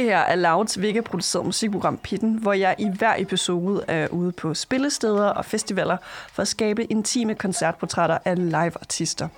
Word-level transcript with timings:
Det 0.00 0.08
her 0.08 0.18
er 0.18 0.36
Louds 0.36 0.80
Vega-produceret 0.80 1.46
musikprogram 1.46 1.98
Pitten, 1.98 2.34
hvor 2.34 2.52
jeg 2.52 2.74
i 2.78 2.88
hver 2.88 3.14
episode 3.18 3.84
er 3.88 4.08
ude 4.08 4.32
på 4.32 4.54
spillesteder 4.54 5.28
og 5.28 5.44
festivaler 5.44 5.96
for 6.32 6.42
at 6.42 6.48
skabe 6.48 6.84
intime 6.84 7.34
koncertportrætter 7.34 8.18
af 8.24 8.50
live-artister. 8.50 9.28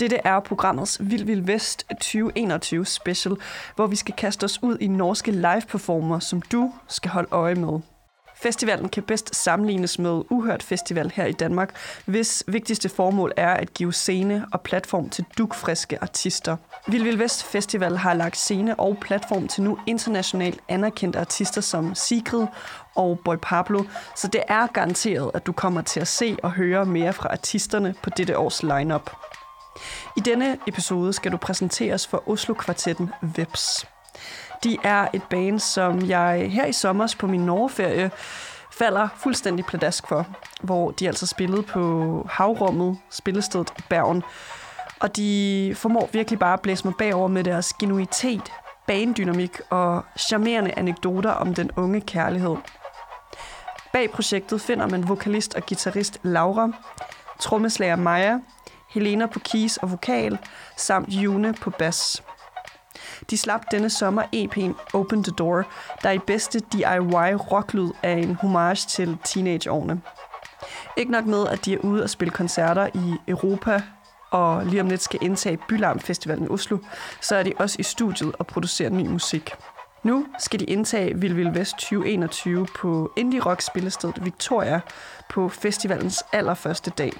Dette 0.00 0.16
er 0.24 0.40
programmets 0.40 0.98
Vild 1.00 1.24
Vild 1.24 1.40
Vest 1.40 1.86
2021 1.88 2.86
special, 2.86 3.36
hvor 3.74 3.86
vi 3.86 3.96
skal 3.96 4.14
kaste 4.14 4.44
os 4.44 4.62
ud 4.62 4.78
i 4.80 4.86
norske 4.86 5.30
live-performer, 5.30 6.18
som 6.18 6.42
du 6.42 6.72
skal 6.88 7.10
holde 7.10 7.28
øje 7.30 7.54
med. 7.54 7.80
Festivalen 8.42 8.88
kan 8.88 9.02
bedst 9.02 9.36
sammenlignes 9.36 9.98
med 9.98 10.22
Uhørt 10.30 10.62
Festival 10.62 11.12
her 11.14 11.24
i 11.24 11.32
Danmark, 11.32 11.76
hvis 12.04 12.44
vigtigste 12.46 12.88
formål 12.88 13.32
er 13.36 13.54
at 13.54 13.74
give 13.74 13.92
scene 13.92 14.46
og 14.52 14.60
platform 14.60 15.08
til 15.08 15.24
dukfriske 15.38 16.02
artister. 16.02 16.56
Vild 16.86 17.02
Vild 17.02 17.16
Vest 17.16 17.44
Festival 17.44 17.96
har 17.96 18.14
lagt 18.14 18.36
scene 18.36 18.80
og 18.80 18.98
platform 19.00 19.48
til 19.48 19.62
nu 19.62 19.78
internationalt 19.86 20.60
anerkendte 20.68 21.18
artister 21.18 21.60
som 21.60 21.94
Sigrid 21.94 22.46
og 22.94 23.20
Boy 23.24 23.36
Pablo, 23.42 23.84
så 24.16 24.28
det 24.28 24.42
er 24.48 24.66
garanteret, 24.66 25.30
at 25.34 25.46
du 25.46 25.52
kommer 25.52 25.82
til 25.82 26.00
at 26.00 26.08
se 26.08 26.36
og 26.42 26.50
høre 26.52 26.86
mere 26.86 27.12
fra 27.12 27.28
artisterne 27.28 27.94
på 28.02 28.10
dette 28.10 28.38
års 28.38 28.62
lineup. 28.62 29.10
I 30.16 30.20
denne 30.20 30.58
episode 30.66 31.12
skal 31.12 31.32
du 31.32 31.36
præsenteres 31.36 32.06
for 32.06 32.28
Oslo-kvartetten 32.28 33.10
Veps. 33.22 33.86
De 34.66 34.76
er 34.82 35.08
et 35.12 35.22
band, 35.22 35.60
som 35.60 36.08
jeg 36.08 36.50
her 36.50 36.66
i 36.66 36.72
sommer 36.72 37.14
på 37.18 37.26
min 37.26 37.40
Norgeferie 37.40 38.10
falder 38.72 39.08
fuldstændig 39.16 39.64
pladask 39.64 40.08
for, 40.08 40.26
hvor 40.62 40.90
de 40.90 41.06
altså 41.06 41.26
spillede 41.26 41.62
på 41.62 42.26
Havrummet, 42.30 42.98
spillestedet 43.10 43.70
i 43.78 43.82
Bergen. 43.88 44.22
Og 45.00 45.16
de 45.16 45.72
formår 45.76 46.08
virkelig 46.12 46.38
bare 46.38 46.52
at 46.52 46.60
blæse 46.60 46.84
mig 46.84 46.94
bagover 46.98 47.28
med 47.28 47.44
deres 47.44 47.72
genuitet, 47.72 48.52
banedynamik 48.86 49.60
og 49.70 50.04
charmerende 50.18 50.72
anekdoter 50.76 51.30
om 51.30 51.54
den 51.54 51.70
unge 51.76 52.00
kærlighed. 52.00 52.56
Bag 53.92 54.10
projektet 54.10 54.60
finder 54.60 54.88
man 54.88 55.08
vokalist 55.08 55.54
og 55.54 55.66
guitarist 55.66 56.18
Laura, 56.22 56.72
trommeslager 57.40 57.96
Maja, 57.96 58.38
Helena 58.90 59.26
på 59.26 59.38
keys 59.38 59.76
og 59.76 59.90
vokal, 59.90 60.38
samt 60.76 61.08
June 61.08 61.54
på 61.54 61.70
bas. 61.70 62.22
De 63.30 63.36
slap 63.36 63.70
denne 63.70 63.90
sommer 63.90 64.22
EP'en 64.22 64.74
Open 64.94 65.24
the 65.24 65.32
Door, 65.32 65.64
der 66.02 66.10
i 66.10 66.18
bedste 66.18 66.60
DIY-rocklyd 66.60 67.90
er 68.02 68.14
en 68.14 68.34
homage 68.34 68.88
til 68.88 69.18
teenageårene. 69.24 70.00
Ikke 70.96 71.12
nok 71.12 71.26
med, 71.26 71.46
at 71.46 71.64
de 71.64 71.74
er 71.74 71.78
ude 71.78 72.02
og 72.02 72.10
spille 72.10 72.32
koncerter 72.32 72.88
i 72.94 73.16
Europa, 73.28 73.82
og 74.30 74.66
lige 74.66 74.80
om 74.80 74.88
lidt 74.88 75.02
skal 75.02 75.18
indtage 75.22 75.58
Bylarm 75.68 76.00
Festivalen 76.00 76.44
i 76.44 76.48
Oslo, 76.48 76.78
så 77.20 77.36
er 77.36 77.42
de 77.42 77.52
også 77.58 77.76
i 77.78 77.82
studiet 77.82 78.32
og 78.38 78.46
producerer 78.46 78.90
ny 78.90 79.06
musik. 79.06 79.50
Nu 80.02 80.26
skal 80.38 80.60
de 80.60 80.64
indtage 80.64 81.20
Vild 81.20 81.34
Vild 81.34 81.52
Vest 81.52 81.72
2021 81.72 82.66
på 82.76 83.12
indie 83.16 83.40
rock 83.40 83.60
spillestedet 83.60 84.24
Victoria 84.24 84.80
på 85.28 85.48
festivalens 85.48 86.22
allerførste 86.32 86.90
dag. 86.90 87.12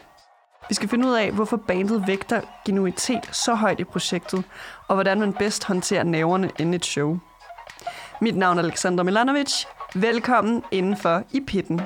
Vi 0.69 0.75
skal 0.75 0.89
finde 0.89 1.09
ud 1.09 1.12
af, 1.12 1.33
hvorfor 1.33 1.56
bandet 1.56 2.06
vægter 2.06 2.41
genuitet 2.64 3.28
så 3.33 3.55
højt 3.55 3.81
i 3.81 3.84
projektet, 3.84 4.45
og 4.89 4.97
hvordan 4.97 5.20
man 5.20 5.33
bedst 5.33 5.64
håndterer 5.64 6.03
nerverne 6.03 6.50
inden 6.59 6.75
et 6.75 6.86
show. 6.86 7.19
Mit 8.21 8.37
navn 8.37 8.59
er 8.59 8.62
Alexander 8.62 9.05
Milanovic. 9.05 9.53
Velkommen 9.94 10.62
indenfor 10.71 11.22
i 11.32 11.41
pitten. 11.41 11.81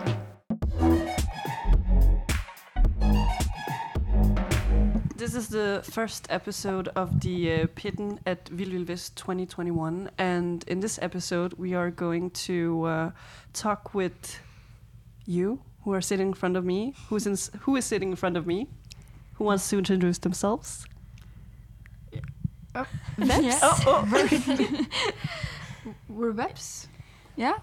This 5.19 5.35
is 5.35 5.49
the 5.49 5.81
first 5.83 6.27
episode 6.31 6.89
of 6.95 7.09
the 7.21 7.63
uh, 7.63 7.67
Pitten 7.67 8.19
at 8.27 8.49
Vild 8.51 8.71
Vild 8.71 8.87
Vest 8.87 9.17
2021, 9.17 10.09
and 10.19 10.65
in 10.69 10.81
this 10.81 10.99
episode 11.03 11.55
we 11.59 11.77
are 11.77 11.91
going 11.91 12.35
to 12.35 12.87
uh, 12.87 13.11
talk 13.55 13.95
with 13.95 14.41
you, 15.27 15.59
who 15.83 15.93
are 15.95 16.01
sitting 16.01 16.29
in 16.29 16.35
front 16.35 16.57
of 16.57 16.65
me. 16.65 16.95
Who's 17.09 17.27
in, 17.27 17.37
who 17.61 17.77
is 17.77 17.85
sitting 17.85 18.11
in 18.11 18.17
front 18.17 18.37
of 18.37 18.47
me? 18.47 18.69
Who 19.35 19.45
wants 19.45 19.69
to 19.71 19.79
introduce 19.79 20.19
themselves? 20.19 20.87
Oh, 22.75 22.87
Veps? 23.19 23.59
Oh, 23.63 23.83
oh. 23.87 24.09
We're 26.09 26.33
Veps. 26.41 26.87
Yeah. 27.37 27.55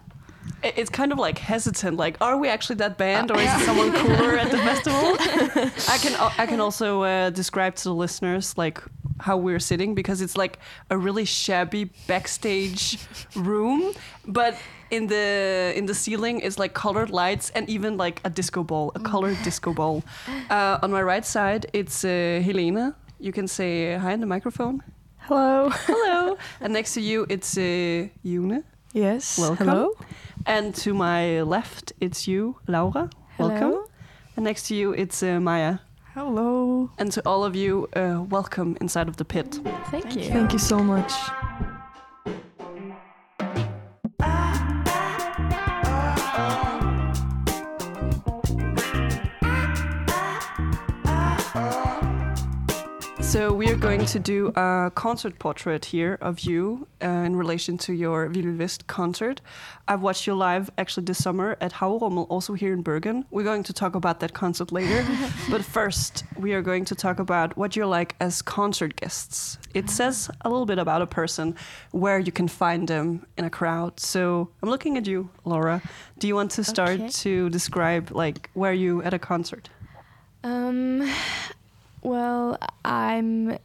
It's 0.63 0.89
kind 0.89 1.11
of 1.11 1.19
like 1.19 1.37
hesitant. 1.37 1.97
Like, 1.97 2.17
are 2.21 2.37
we 2.37 2.47
actually 2.49 2.77
that 2.77 2.97
band, 2.97 3.31
or 3.31 3.39
is 3.39 3.49
someone 3.63 3.91
cooler 3.91 4.37
at 4.37 4.49
the 4.49 4.57
festival? 4.69 4.99
I 5.93 5.97
can 5.97 6.15
I 6.37 6.45
can 6.45 6.59
also 6.59 7.03
uh, 7.03 7.29
describe 7.29 7.75
to 7.75 7.83
the 7.83 7.93
listeners 7.93 8.57
like 8.57 8.81
how 9.19 9.37
we're 9.37 9.59
sitting 9.59 9.93
because 9.93 10.21
it's 10.21 10.37
like 10.37 10.59
a 10.89 10.97
really 10.97 11.25
shabby 11.25 11.91
backstage 12.07 12.97
room, 13.35 13.93
but 14.25 14.57
in 14.91 15.07
the 15.07 15.73
in 15.75 15.85
the 15.85 15.93
ceiling 15.93 16.39
is 16.39 16.57
like 16.59 16.73
colored 16.73 17.09
lights 17.09 17.51
and 17.55 17.69
even 17.69 17.97
like 17.97 18.21
a 18.23 18.29
disco 18.29 18.63
ball, 18.63 18.91
a 18.95 18.99
colored 18.99 19.37
disco 19.43 19.73
ball. 19.73 20.03
Uh, 20.49 20.79
on 20.81 20.91
my 20.91 21.01
right 21.01 21.25
side, 21.25 21.65
it's 21.73 22.05
uh, 22.05 22.41
Helena. 22.43 22.95
You 23.19 23.33
can 23.33 23.47
say 23.47 23.97
hi 23.97 24.13
in 24.13 24.21
the 24.21 24.25
microphone. 24.25 24.81
Hello. 25.17 25.69
Hello. 25.69 26.37
and 26.61 26.71
next 26.73 26.93
to 26.93 27.01
you, 27.01 27.25
it's 27.29 27.57
uh, 27.57 28.07
June. 28.23 28.63
Yes. 28.93 29.37
Welcome. 29.37 29.67
Hello. 29.67 29.91
And 30.45 30.73
to 30.75 30.93
my 30.93 31.41
left, 31.41 31.91
it's 31.99 32.27
you, 32.27 32.55
Laura. 32.67 33.09
Welcome. 33.37 33.57
Hello. 33.57 33.89
And 34.37 34.45
next 34.45 34.67
to 34.67 34.75
you, 34.75 34.93
it's 34.93 35.21
uh, 35.21 35.39
Maya. 35.41 35.79
Hello. 36.13 36.89
And 36.97 37.11
to 37.11 37.21
all 37.25 37.43
of 37.43 37.55
you, 37.55 37.89
uh, 37.95 38.23
welcome 38.29 38.77
inside 38.79 39.09
of 39.09 39.17
the 39.17 39.25
pit. 39.25 39.59
Thank, 39.91 40.15
you. 40.15 40.23
Thank 40.31 40.53
you 40.53 40.59
so 40.59 40.79
much. 40.79 41.11
Oh. 46.39 46.66
So 53.37 53.53
we 53.53 53.69
are 53.69 53.75
going 53.75 54.03
to 54.07 54.17
do 54.17 54.51
a 54.55 54.91
concert 54.95 55.37
portrait 55.37 55.85
here 55.85 56.17
of 56.21 56.39
you 56.39 56.87
uh, 57.03 57.07
in 57.07 57.35
relation 57.35 57.77
to 57.77 57.93
your 57.93 58.27
Vild 58.29 58.57
Vest 58.57 58.87
concert. 58.87 59.41
I've 59.87 60.01
watched 60.01 60.25
you 60.25 60.33
live 60.33 60.71
actually 60.79 61.05
this 61.05 61.23
summer 61.23 61.55
at 61.61 61.73
Haurummel, 61.73 62.25
also 62.31 62.55
here 62.55 62.73
in 62.73 62.81
Bergen. 62.81 63.25
We're 63.29 63.43
going 63.43 63.61
to 63.65 63.73
talk 63.73 63.93
about 63.93 64.21
that 64.21 64.33
concert 64.33 64.71
later. 64.71 65.05
but 65.51 65.63
first, 65.63 66.23
we 66.39 66.55
are 66.55 66.63
going 66.63 66.83
to 66.85 66.95
talk 66.95 67.19
about 67.19 67.55
what 67.55 67.75
you're 67.75 67.85
like 67.85 68.15
as 68.19 68.41
concert 68.41 68.95
guests. 68.95 69.59
It 69.75 69.91
says 69.91 70.31
a 70.41 70.49
little 70.49 70.65
bit 70.65 70.79
about 70.79 71.03
a 71.03 71.07
person, 71.07 71.55
where 71.91 72.17
you 72.17 72.31
can 72.31 72.47
find 72.47 72.87
them 72.87 73.27
in 73.37 73.45
a 73.45 73.51
crowd. 73.51 73.99
So 73.99 74.49
I'm 74.63 74.69
looking 74.71 74.97
at 74.97 75.05
you, 75.05 75.29
Laura. 75.45 75.83
Do 76.17 76.27
you 76.27 76.33
want 76.33 76.49
to 76.53 76.63
start 76.63 76.99
Okay. 76.99 77.09
to 77.09 77.51
describe 77.51 78.09
like 78.09 78.49
where 78.55 78.73
you 78.73 79.03
at 79.03 79.13
a 79.13 79.19
concert? 79.19 79.69
Um, 80.43 81.07
well, 82.07 82.57
I'm 82.85 83.57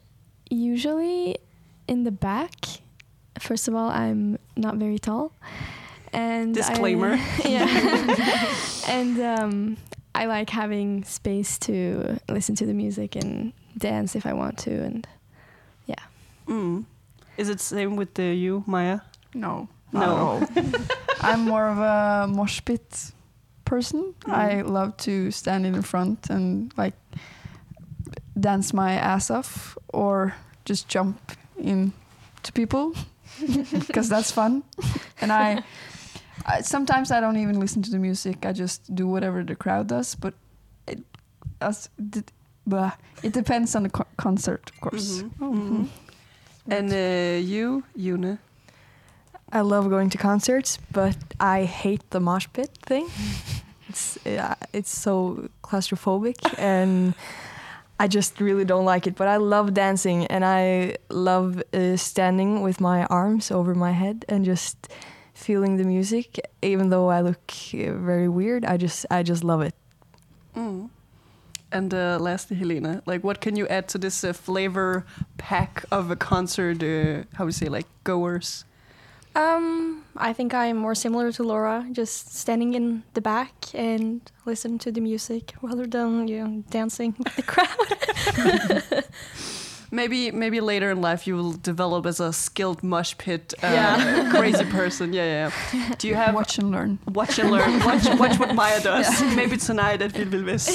usually 0.51 1.37
in 1.89 2.05
the 2.05 2.11
back. 2.11 2.55
First 3.39 3.69
of 3.69 3.75
all, 3.75 3.89
I'm 3.89 4.39
not 4.57 4.77
very 4.77 4.99
tall, 4.99 5.33
and 6.13 6.51
I- 6.57 6.61
Disclaimer. 6.61 7.17
yeah, 7.45 7.67
and 8.89 9.19
um, 9.21 9.77
I 10.15 10.27
like 10.27 10.51
having 10.51 11.05
space 11.05 11.59
to 11.61 12.19
listen 12.29 12.55
to 12.57 12.67
the 12.67 12.75
music 12.75 13.17
and 13.17 13.53
dance 13.79 14.15
if 14.15 14.27
I 14.27 14.33
want 14.33 14.59
to, 14.59 14.71
and 14.71 15.07
Mm. 16.49 16.85
Is 17.37 17.49
it 17.49 17.61
same 17.61 17.97
with 17.97 18.15
the 18.15 18.35
you, 18.35 18.65
Maya? 18.67 19.01
No. 19.33 19.69
No. 19.93 20.01
Not 20.01 20.57
at 20.57 20.65
all. 20.65 20.83
I'm 21.21 21.41
more 21.49 21.69
of 21.69 21.79
a 21.79 22.27
mosh 22.27 22.61
pit 22.65 23.13
person. 23.65 24.15
Mm. 24.25 24.33
I 24.33 24.61
love 24.63 24.97
to 24.99 25.31
stand 25.31 25.65
in 25.67 25.73
the 25.73 25.83
front 25.83 26.31
and 26.31 26.73
like 26.77 26.95
dance 28.39 28.73
my 28.73 28.93
ass 28.95 29.31
off 29.31 29.77
or 29.93 30.35
just 30.65 30.89
jump 30.89 31.33
in 31.59 31.93
to 32.43 32.53
people 32.53 32.95
because 33.87 34.09
that's 34.09 34.31
fun. 34.33 34.63
And 35.21 35.33
I, 35.33 35.63
I 36.47 36.61
sometimes 36.63 37.11
I 37.11 37.21
don't 37.21 37.37
even 37.37 37.61
listen 37.61 37.83
to 37.83 37.91
the 37.91 37.99
music. 37.99 38.45
I 38.47 38.53
just 38.53 38.95
do 38.95 39.07
whatever 39.07 39.45
the 39.45 39.55
crowd 39.57 39.89
does. 39.89 40.15
But 40.15 40.35
it, 40.87 41.01
as, 41.61 41.89
it, 42.17 42.33
blah, 42.67 42.93
it 43.23 43.33
depends 43.33 43.75
on 43.77 43.83
the 43.85 43.91
co- 43.91 44.07
concert, 44.17 44.71
of 44.75 44.81
course. 44.81 45.23
Mhm. 45.23 45.31
Mm-hmm. 45.39 45.83
Mhm. 45.83 45.89
And 46.69 46.93
uh, 46.93 47.41
you, 47.47 47.83
Yuna? 47.99 48.39
I 49.53 49.61
love 49.61 49.91
going 49.91 50.09
to 50.11 50.19
concerts, 50.19 50.79
but 50.93 51.17
I 51.41 51.65
hate 51.65 52.09
the 52.11 52.21
mosh 52.21 52.47
pit 52.53 52.71
thing. 52.87 53.09
it's 53.89 54.17
uh, 54.27 54.55
it's 54.73 54.91
so 54.99 55.49
claustrophobic, 55.63 56.37
and 56.59 57.15
I 57.99 58.09
just 58.09 58.41
really 58.41 58.65
don't 58.65 58.85
like 58.85 59.07
it. 59.07 59.15
But 59.15 59.29
I 59.29 59.37
love 59.37 59.75
dancing, 59.75 60.27
and 60.27 60.45
I 60.45 60.97
love 61.09 61.63
uh, 61.73 61.97
standing 61.97 62.63
with 62.63 62.81
my 62.81 63.05
arms 63.07 63.51
over 63.51 63.75
my 63.75 63.93
head 63.93 64.25
and 64.29 64.45
just 64.45 64.89
feeling 65.35 65.77
the 65.77 65.85
music. 65.85 66.41
Even 66.63 66.91
though 66.91 67.09
I 67.11 67.21
look 67.21 67.53
uh, 67.75 67.93
very 67.93 68.29
weird, 68.29 68.65
I 68.65 68.77
just 68.77 69.07
I 69.11 69.23
just 69.23 69.45
love 69.45 69.63
it. 69.63 69.75
Mm. 70.57 70.91
And 71.71 71.95
uh, 71.95 72.19
lastly, 72.21 72.57
Helena, 72.57 73.03
like 73.07 73.25
what 73.25 73.41
can 73.41 73.57
you 73.57 73.67
add 73.69 73.89
to 73.89 73.99
this 73.99 74.25
uh, 74.25 74.33
flavor 74.33 75.07
pack 75.39 75.85
of 75.91 76.11
a 76.11 76.17
concert? 76.17 76.83
Uh, 76.83 77.25
how 77.35 77.45
would 77.45 77.55
you 77.55 77.67
say, 77.67 77.69
like 77.69 77.87
goers? 78.05 78.65
Um, 79.35 80.05
I 80.17 80.33
think 80.35 80.53
I'm 80.53 80.77
more 80.77 80.95
similar 80.95 81.33
to 81.33 81.43
Laura, 81.43 81.87
just 81.93 82.35
standing 82.37 82.75
in 82.75 83.03
the 83.15 83.21
back 83.23 83.53
and 83.75 84.21
listen 84.45 84.79
to 84.81 84.93
the 84.93 85.01
music 85.01 85.55
rather 85.63 85.87
than 85.87 86.29
you 86.29 86.45
know 86.47 86.63
dancing 86.71 87.15
with 87.19 87.37
the 87.37 87.43
crowd. 87.43 89.05
Maybe 89.95 90.31
maybe 90.31 90.61
later 90.63 90.91
in 90.91 91.03
life 91.03 91.27
you 91.27 91.37
will 91.37 91.53
develop 91.53 92.07
as 92.07 92.19
a 92.19 92.33
skilled 92.33 92.83
mush 92.83 93.19
pit 93.19 93.53
uh, 93.63 93.67
Yeah. 93.67 94.31
crazy 94.35 94.65
person. 94.65 95.13
Yeah, 95.13 95.25
yeah. 95.27 95.51
yeah. 95.75 95.95
Do 95.99 96.09
you 96.09 96.15
have 96.15 96.35
Watch 96.35 96.57
and 96.57 96.71
learn. 96.71 96.99
watch 97.09 97.39
and 97.39 97.51
learn? 97.51 97.79
Watch 97.85 98.07
watch 98.19 98.39
what 98.39 98.55
Maya 98.55 98.81
does. 98.81 99.21
Maybe 99.37 99.59
tonight 99.59 100.01
at 100.01 100.13
Vild 100.13 100.47
West. 100.47 100.71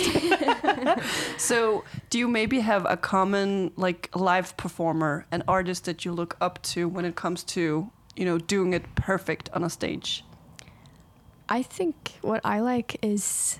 so, 1.40 1.84
do 2.12 2.20
you 2.20 2.28
maybe 2.28 2.60
have 2.60 2.86
a 2.88 2.96
common 2.96 3.72
like 3.76 4.12
live 4.16 4.56
performer, 4.56 5.26
an 5.32 5.42
artist 5.48 5.86
that 5.86 6.06
you 6.06 6.12
look 6.14 6.38
up 6.40 6.62
to 6.74 6.88
when 6.88 7.04
it 7.04 7.16
comes 7.16 7.44
to 7.56 7.90
you 8.18 8.26
know 8.26 8.38
doing 8.38 8.74
it 8.74 8.84
perfect 8.96 9.50
on 9.54 9.64
a 9.64 9.70
stage? 9.70 10.24
I 11.48 11.64
think 11.64 12.18
what 12.22 12.42
I 12.44 12.60
like 12.60 12.98
is 13.02 13.60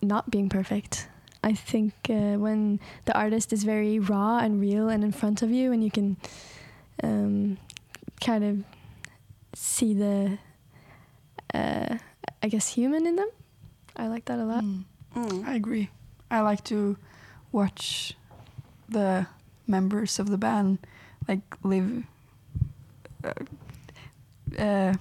not 0.00 0.30
being 0.30 0.48
perfect. 0.48 1.08
I 1.44 1.52
think 1.52 1.92
uh, 2.08 2.36
when 2.38 2.80
the 3.04 3.16
artist 3.16 3.52
is 3.52 3.62
very 3.64 3.98
raw 3.98 4.38
and 4.38 4.60
real 4.60 4.88
and 4.88 5.04
in 5.04 5.12
front 5.12 5.42
of 5.42 5.50
you, 5.50 5.72
and 5.72 5.84
you 5.84 5.90
can 5.90 6.16
um, 7.02 7.58
kind 8.20 8.42
of 8.42 8.64
see 9.54 9.94
the, 9.94 10.38
uh, 11.54 11.98
I 12.42 12.48
guess, 12.48 12.68
human 12.74 13.06
in 13.06 13.16
them. 13.16 13.30
I 13.96 14.08
like 14.08 14.24
that 14.26 14.38
a 14.38 14.44
lot. 14.44 14.64
Mm. 14.64 14.84
Mm. 15.14 15.46
I 15.46 15.54
agree. 15.54 15.90
I 16.30 16.40
like 16.40 16.64
to 16.64 16.96
watch 17.52 18.14
the 18.88 19.26
members 19.66 20.18
of 20.18 20.30
the 20.30 20.38
band 20.38 20.78
like 21.28 21.40
live 21.62 22.04
uh, 23.24 23.32
uh, 24.58 24.94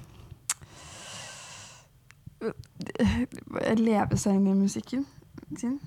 leve 3.76 4.18
seg 4.18 4.36
inn 4.36 4.48
i 4.48 4.54
musikken 4.54 5.06
sin. 5.58 5.80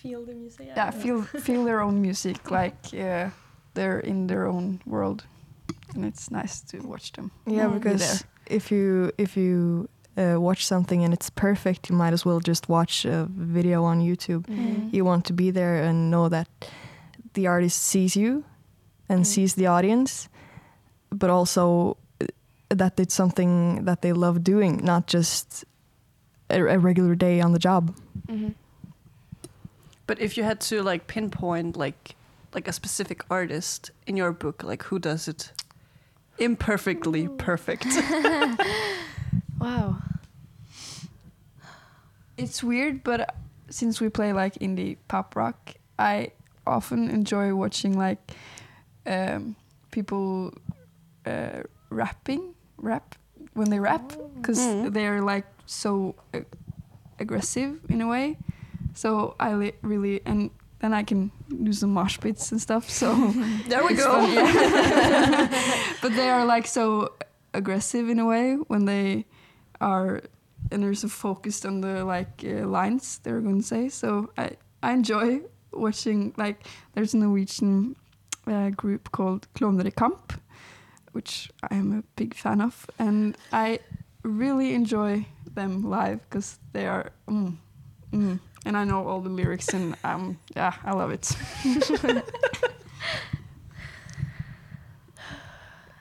Feel 0.00 0.24
the 0.24 0.34
music. 0.34 0.66
Yeah, 0.66 0.90
feel 0.90 1.22
feel 1.22 1.64
their 1.64 1.80
own 1.80 2.00
music 2.00 2.50
like 2.50 2.94
uh, 2.94 3.30
they're 3.74 4.00
in 4.00 4.26
their 4.26 4.46
own 4.46 4.80
world, 4.86 5.24
and 5.94 6.04
it's 6.04 6.30
nice 6.30 6.62
to 6.70 6.78
watch 6.78 7.12
them. 7.12 7.30
Yeah, 7.46 7.68
because 7.68 8.24
if 8.46 8.70
you 8.70 9.12
if 9.18 9.36
you 9.36 9.88
uh, 10.16 10.40
watch 10.40 10.64
something 10.64 11.04
and 11.04 11.12
it's 11.12 11.28
perfect, 11.30 11.90
you 11.90 11.96
might 11.96 12.14
as 12.14 12.24
well 12.24 12.40
just 12.40 12.68
watch 12.68 13.04
a 13.04 13.28
video 13.30 13.84
on 13.84 14.00
YouTube. 14.00 14.46
Mm. 14.46 14.92
You 14.92 15.04
want 15.04 15.26
to 15.26 15.34
be 15.34 15.50
there 15.50 15.82
and 15.82 16.10
know 16.10 16.30
that 16.30 16.48
the 17.34 17.46
artist 17.46 17.82
sees 17.82 18.16
you 18.16 18.44
and 19.10 19.22
Mm. 19.24 19.26
sees 19.26 19.54
the 19.54 19.66
audience, 19.66 20.28
but 21.10 21.28
also 21.30 21.96
uh, 22.20 22.26
that 22.76 23.00
it's 23.00 23.14
something 23.14 23.84
that 23.84 24.00
they 24.02 24.12
love 24.12 24.42
doing, 24.44 24.84
not 24.84 25.06
just 25.14 25.64
a, 26.48 26.62
a 26.62 26.78
regular 26.78 27.14
day 27.16 27.40
on 27.42 27.52
the 27.52 27.58
job. 27.58 27.94
Mhm. 28.28 28.54
But 30.06 30.18
if 30.20 30.36
you 30.36 30.44
had 30.44 30.60
to 30.70 30.82
like 30.82 31.06
pinpoint 31.06 31.76
like 31.76 32.14
like 32.54 32.68
a 32.68 32.72
specific 32.72 33.22
artist 33.30 33.90
in 34.06 34.16
your 34.16 34.32
book, 34.32 34.62
like 34.64 34.82
who 34.90 34.98
does 34.98 35.28
it 35.28 35.52
imperfectly 36.38 37.28
perfect? 37.28 37.86
Wow. 39.60 39.96
It's 42.36 42.62
weird, 42.64 43.02
but 43.04 43.34
since 43.68 44.00
we 44.00 44.08
play 44.08 44.32
like 44.32 44.54
indie 44.60 44.96
pop 45.08 45.36
rock, 45.36 45.74
I 45.98 46.30
often 46.66 47.10
enjoy 47.10 47.54
watching 47.54 47.98
like 47.98 48.18
um, 49.06 49.56
people 49.90 50.52
uh, 51.26 51.62
rapping, 51.90 52.54
rap 52.78 53.14
when 53.54 53.70
they 53.70 53.78
rap, 53.80 54.12
because 54.36 54.58
Mm. 54.58 54.92
they're 54.92 55.22
like 55.22 55.46
so 55.66 56.14
uh, 56.34 56.40
aggressive 57.18 57.80
in 57.88 58.00
a 58.00 58.06
way. 58.06 58.36
So 58.94 59.34
I 59.40 59.54
li- 59.54 59.74
really 59.82 60.20
and 60.26 60.50
then 60.80 60.94
I 60.94 61.02
can 61.04 61.30
do 61.62 61.72
some 61.72 61.92
mosh 61.92 62.18
pits 62.20 62.52
and 62.52 62.60
stuff. 62.60 62.88
So 62.88 63.14
there 63.68 63.84
we 63.84 63.94
go. 63.94 64.10
but 66.02 66.14
they 66.16 66.28
are 66.30 66.44
like 66.44 66.66
so 66.66 67.12
aggressive 67.54 68.08
in 68.08 68.18
a 68.18 68.24
way 68.26 68.54
when 68.68 68.84
they 68.84 69.24
are 69.80 70.20
and 70.70 70.82
they're 70.82 70.94
so 70.94 71.08
focused 71.08 71.66
on 71.66 71.80
the 71.80 72.04
like 72.04 72.44
uh, 72.44 72.66
lines 72.66 73.18
they're 73.22 73.40
going 73.40 73.60
to 73.60 73.66
say 73.66 73.88
so 73.88 74.30
i 74.38 74.50
i 74.82 74.92
enjoy 74.92 75.40
watching 75.72 76.32
like 76.36 76.64
there's 76.94 77.14
a 77.14 77.16
norwegian 77.16 77.96
uh, 78.46 78.70
group 78.70 79.12
called 79.12 79.46
Klovner 79.54 79.86
i 79.86 79.90
Kamp, 79.90 80.32
which 81.12 81.50
i 81.70 81.74
am 81.74 81.98
a 81.98 82.02
big 82.16 82.34
fan 82.34 82.60
of 82.60 82.86
and 82.98 83.36
i 83.52 83.78
really 84.22 84.74
enjoy 84.74 85.26
them 85.54 85.82
live 85.82 86.20
because 86.28 86.58
they 86.72 86.86
are 86.86 87.10
mm, 87.28 87.56
mm, 88.12 88.38
and 88.64 88.76
i 88.76 88.84
know 88.84 89.06
all 89.06 89.20
the 89.20 89.28
lyrics 89.30 89.68
and 89.74 89.96
um 90.04 90.38
yeah 90.56 90.74
i 90.84 90.92
love 90.92 91.10
it. 91.10 91.30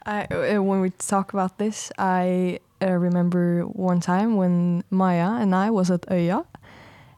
I, 0.10 0.24
uh, 0.24 0.64
when 0.64 0.82
we 0.82 0.90
talk 0.90 1.34
about 1.34 1.60
this, 1.60 1.92
I 2.00 2.60
uh, 2.82 2.94
remember 2.94 3.62
one 3.62 4.00
time 4.00 4.38
when 4.38 4.84
Maya 4.90 5.34
and 5.40 5.54
I 5.54 5.70
was 5.70 5.92
at 5.92 6.02
Øya, 6.08 6.48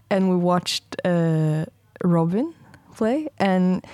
and 0.09 0.29
we 0.29 0.35
watched 0.35 0.97
uh, 1.05 1.65
Robyn 2.03 2.53
play, 2.93 3.29
and 3.37 3.85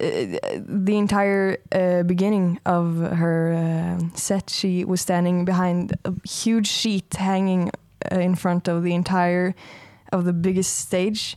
the 0.00 0.96
entire 0.96 1.58
uh, 1.72 2.02
beginning 2.04 2.58
of 2.64 2.96
her 2.96 3.52
uh, 3.52 4.16
set, 4.16 4.48
she 4.48 4.84
was 4.84 5.00
standing 5.00 5.44
behind 5.44 5.96
a 6.04 6.14
huge 6.26 6.66
sheet 6.66 7.14
hanging 7.14 7.70
uh, 8.10 8.18
in 8.18 8.34
front 8.34 8.68
of 8.68 8.82
the 8.82 8.94
entire 8.94 9.54
of 10.12 10.24
the 10.24 10.32
biggest 10.32 10.78
stage 10.78 11.36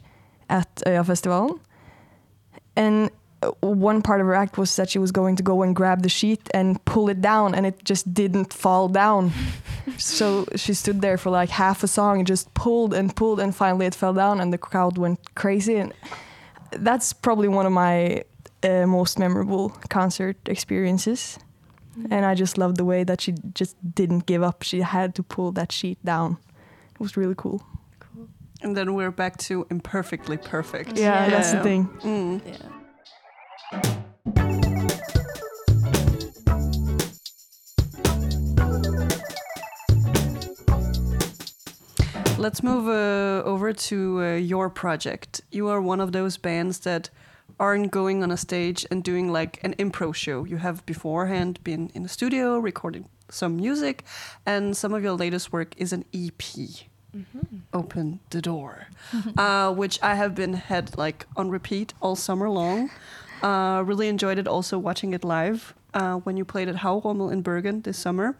at 0.49 0.81
a 0.85 1.03
Festival, 1.03 1.59
and 2.75 3.09
uh, 3.41 3.51
one 3.61 4.01
part 4.01 4.21
of 4.21 4.27
her 4.27 4.35
act 4.35 4.57
was 4.57 4.75
that 4.77 4.89
she 4.89 4.99
was 4.99 5.11
going 5.11 5.35
to 5.35 5.43
go 5.43 5.61
and 5.61 5.75
grab 5.75 6.01
the 6.01 6.09
sheet 6.09 6.49
and 6.53 6.83
pull 6.85 7.09
it 7.09 7.21
down 7.21 7.53
and 7.53 7.65
it 7.65 7.83
just 7.83 8.13
didn't 8.13 8.53
fall 8.53 8.87
down. 8.87 9.31
So 9.97 10.45
she 10.55 10.73
stood 10.73 11.01
there 11.01 11.17
for 11.17 11.29
like 11.29 11.49
half 11.49 11.83
a 11.83 11.89
song 11.89 12.19
and 12.19 12.25
just 12.25 12.53
pulled 12.53 12.93
and 12.93 13.13
pulled 13.13 13.41
and 13.41 13.53
finally 13.53 13.85
it 13.85 13.93
fell 13.93 14.13
down 14.13 14.39
and 14.39 14.53
the 14.53 14.57
crowd 14.57 14.97
went 14.97 15.35
crazy. 15.35 15.75
And 15.75 15.93
that's 16.71 17.11
probably 17.11 17.49
one 17.49 17.65
of 17.65 17.73
my 17.73 18.23
uh, 18.63 18.85
most 18.87 19.19
memorable 19.19 19.69
concert 19.89 20.37
experiences 20.47 21.39
and 22.09 22.25
i 22.25 22.33
just 22.33 22.57
loved 22.57 22.77
the 22.77 22.85
way 22.85 23.03
that 23.03 23.21
she 23.21 23.33
just 23.53 23.75
didn't 23.95 24.25
give 24.25 24.41
up 24.41 24.63
she 24.63 24.81
had 24.81 25.13
to 25.15 25.23
pull 25.23 25.51
that 25.51 25.71
sheet 25.71 26.03
down 26.03 26.37
it 26.93 26.99
was 26.99 27.15
really 27.17 27.35
cool 27.37 27.61
cool. 27.99 28.27
And 28.61 28.75
then 28.75 28.93
we're 28.93 29.11
back 29.11 29.37
to 29.37 29.67
imperfectly 29.69 30.37
perfect. 30.37 30.97
yeah, 30.97 31.29
that's 31.29 31.51
the 31.51 31.61
thing 31.61 31.87
Mm. 32.01 32.41
Yeah. 32.45 32.69
Let's 42.43 42.61
move 42.61 42.89
uh, 42.89 43.47
over 43.47 43.71
to 43.71 44.21
uh, 44.21 44.35
your 44.35 44.69
project. 44.69 45.41
You 45.51 45.69
are 45.69 45.79
one 45.79 46.01
of 46.01 46.11
those 46.11 46.37
bands 46.37 46.79
that 46.79 47.09
aren't 47.59 47.91
going 47.91 48.23
on 48.23 48.31
a 48.31 48.37
stage 48.37 48.85
and 48.91 49.03
doing 49.03 49.31
like 49.31 49.59
an 49.63 49.75
improv 49.75 50.15
show. 50.15 50.43
You 50.45 50.57
have 50.57 50.85
beforehand 50.85 51.63
been 51.63 51.91
in 51.93 52.05
a 52.05 52.07
studio 52.07 52.57
recording 52.59 53.09
some 53.29 53.57
music, 53.57 54.03
and 54.45 54.75
some 54.77 54.93
of 54.93 55.03
your 55.03 55.13
latest 55.13 55.51
work 55.51 55.73
is 55.77 55.93
an 55.93 56.05
EP. 56.13 56.43
Open 57.73 58.19
the 58.31 58.41
door, 58.41 58.87
uh, 59.37 59.71
which 59.73 59.99
I 60.01 60.15
have 60.15 60.33
been 60.33 60.53
had 60.53 60.97
like 60.97 61.27
on 61.35 61.49
repeat 61.49 61.93
all 62.01 62.15
summer 62.15 62.49
long. 62.49 62.89
Uh, 63.43 63.83
really 63.85 64.07
enjoyed 64.07 64.39
it. 64.39 64.47
Also 64.47 64.79
watching 64.79 65.13
it 65.13 65.23
live 65.23 65.75
uh, 65.93 66.15
when 66.15 66.37
you 66.37 66.45
played 66.45 66.67
at 66.69 66.77
Haurommel 66.77 67.31
in 67.31 67.41
Bergen 67.41 67.81
this 67.81 67.97
summer. 67.97 68.35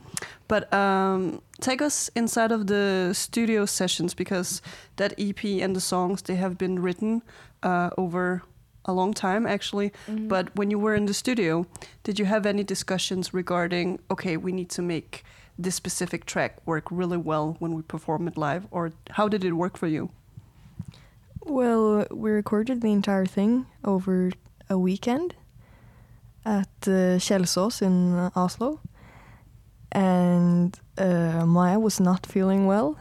But 0.48 0.74
um, 0.74 1.41
take 1.62 1.82
us 1.82 2.10
inside 2.15 2.51
of 2.51 2.67
the 2.67 3.12
studio 3.13 3.65
sessions 3.65 4.13
because 4.13 4.62
that 4.96 5.13
EP 5.20 5.43
and 5.46 5.75
the 5.75 5.82
songs 5.82 6.22
they 6.24 6.36
have 6.36 6.58
been 6.58 6.82
written 6.82 7.22
uh, 7.62 7.91
over 7.98 8.41
a 8.86 8.94
long 8.94 9.13
time 9.13 9.46
actually. 9.46 9.92
Mm-hmm. 10.08 10.28
But 10.28 10.56
when 10.56 10.72
you 10.72 10.80
were 10.80 10.96
in 10.96 11.06
the 11.06 11.13
studio, 11.13 11.66
did 12.04 12.20
you 12.20 12.25
have 12.25 12.46
any 12.46 12.63
discussions 12.63 13.34
regarding 13.34 14.00
okay, 14.10 14.38
we 14.38 14.52
need 14.52 14.70
to 14.72 14.82
make 14.82 15.24
this 15.58 15.75
specific 15.75 16.25
track 16.25 16.58
work 16.66 16.86
really 16.90 17.18
well 17.18 17.56
when 17.60 17.74
we 17.75 17.82
perform 17.82 18.28
it 18.28 18.38
live, 18.38 18.68
or 18.72 18.92
how 19.12 19.28
did 19.28 19.44
it 19.44 19.54
work 19.54 19.78
for 19.78 19.88
you? 19.88 20.10
Well, 21.46 22.08
we 22.10 22.32
recorded 22.32 22.82
the 22.82 22.92
entire 22.92 23.25
thing 23.25 23.66
over 23.84 24.32
a 24.70 24.78
weekend 24.78 25.36
at 26.46 26.70
uh, 26.88 27.20
Kjelsås 27.20 27.82
in 27.82 28.13
uh, 28.13 28.30
Oslo. 28.36 28.80
And 29.92 30.80
uh, 30.98 31.46
Maya 31.46 31.80
was 31.80 32.00
not 32.00 32.25
feeling 32.25 32.66
well. 32.66 32.98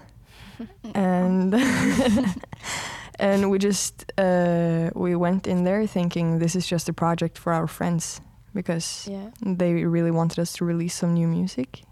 and 0.95 1.55
and 3.23 3.51
we 3.51 3.59
just 3.59 4.13
uh, 4.19 4.91
we 4.95 5.15
went 5.17 5.47
in 5.47 5.65
there 5.65 5.87
thinking 5.87 6.39
this 6.39 6.55
is 6.57 6.67
just 6.71 6.89
a 6.89 6.93
project 6.93 7.39
for 7.39 7.53
our 7.53 7.67
friends 7.69 8.21
because 8.55 9.09
Yeah. 9.11 9.31
they 9.57 9.85
really 9.87 10.11
wanted 10.11 10.39
us 10.43 10.53
to 10.55 10.65
release 10.67 10.95
some 10.99 11.13
new 11.15 11.29
music 11.29 11.83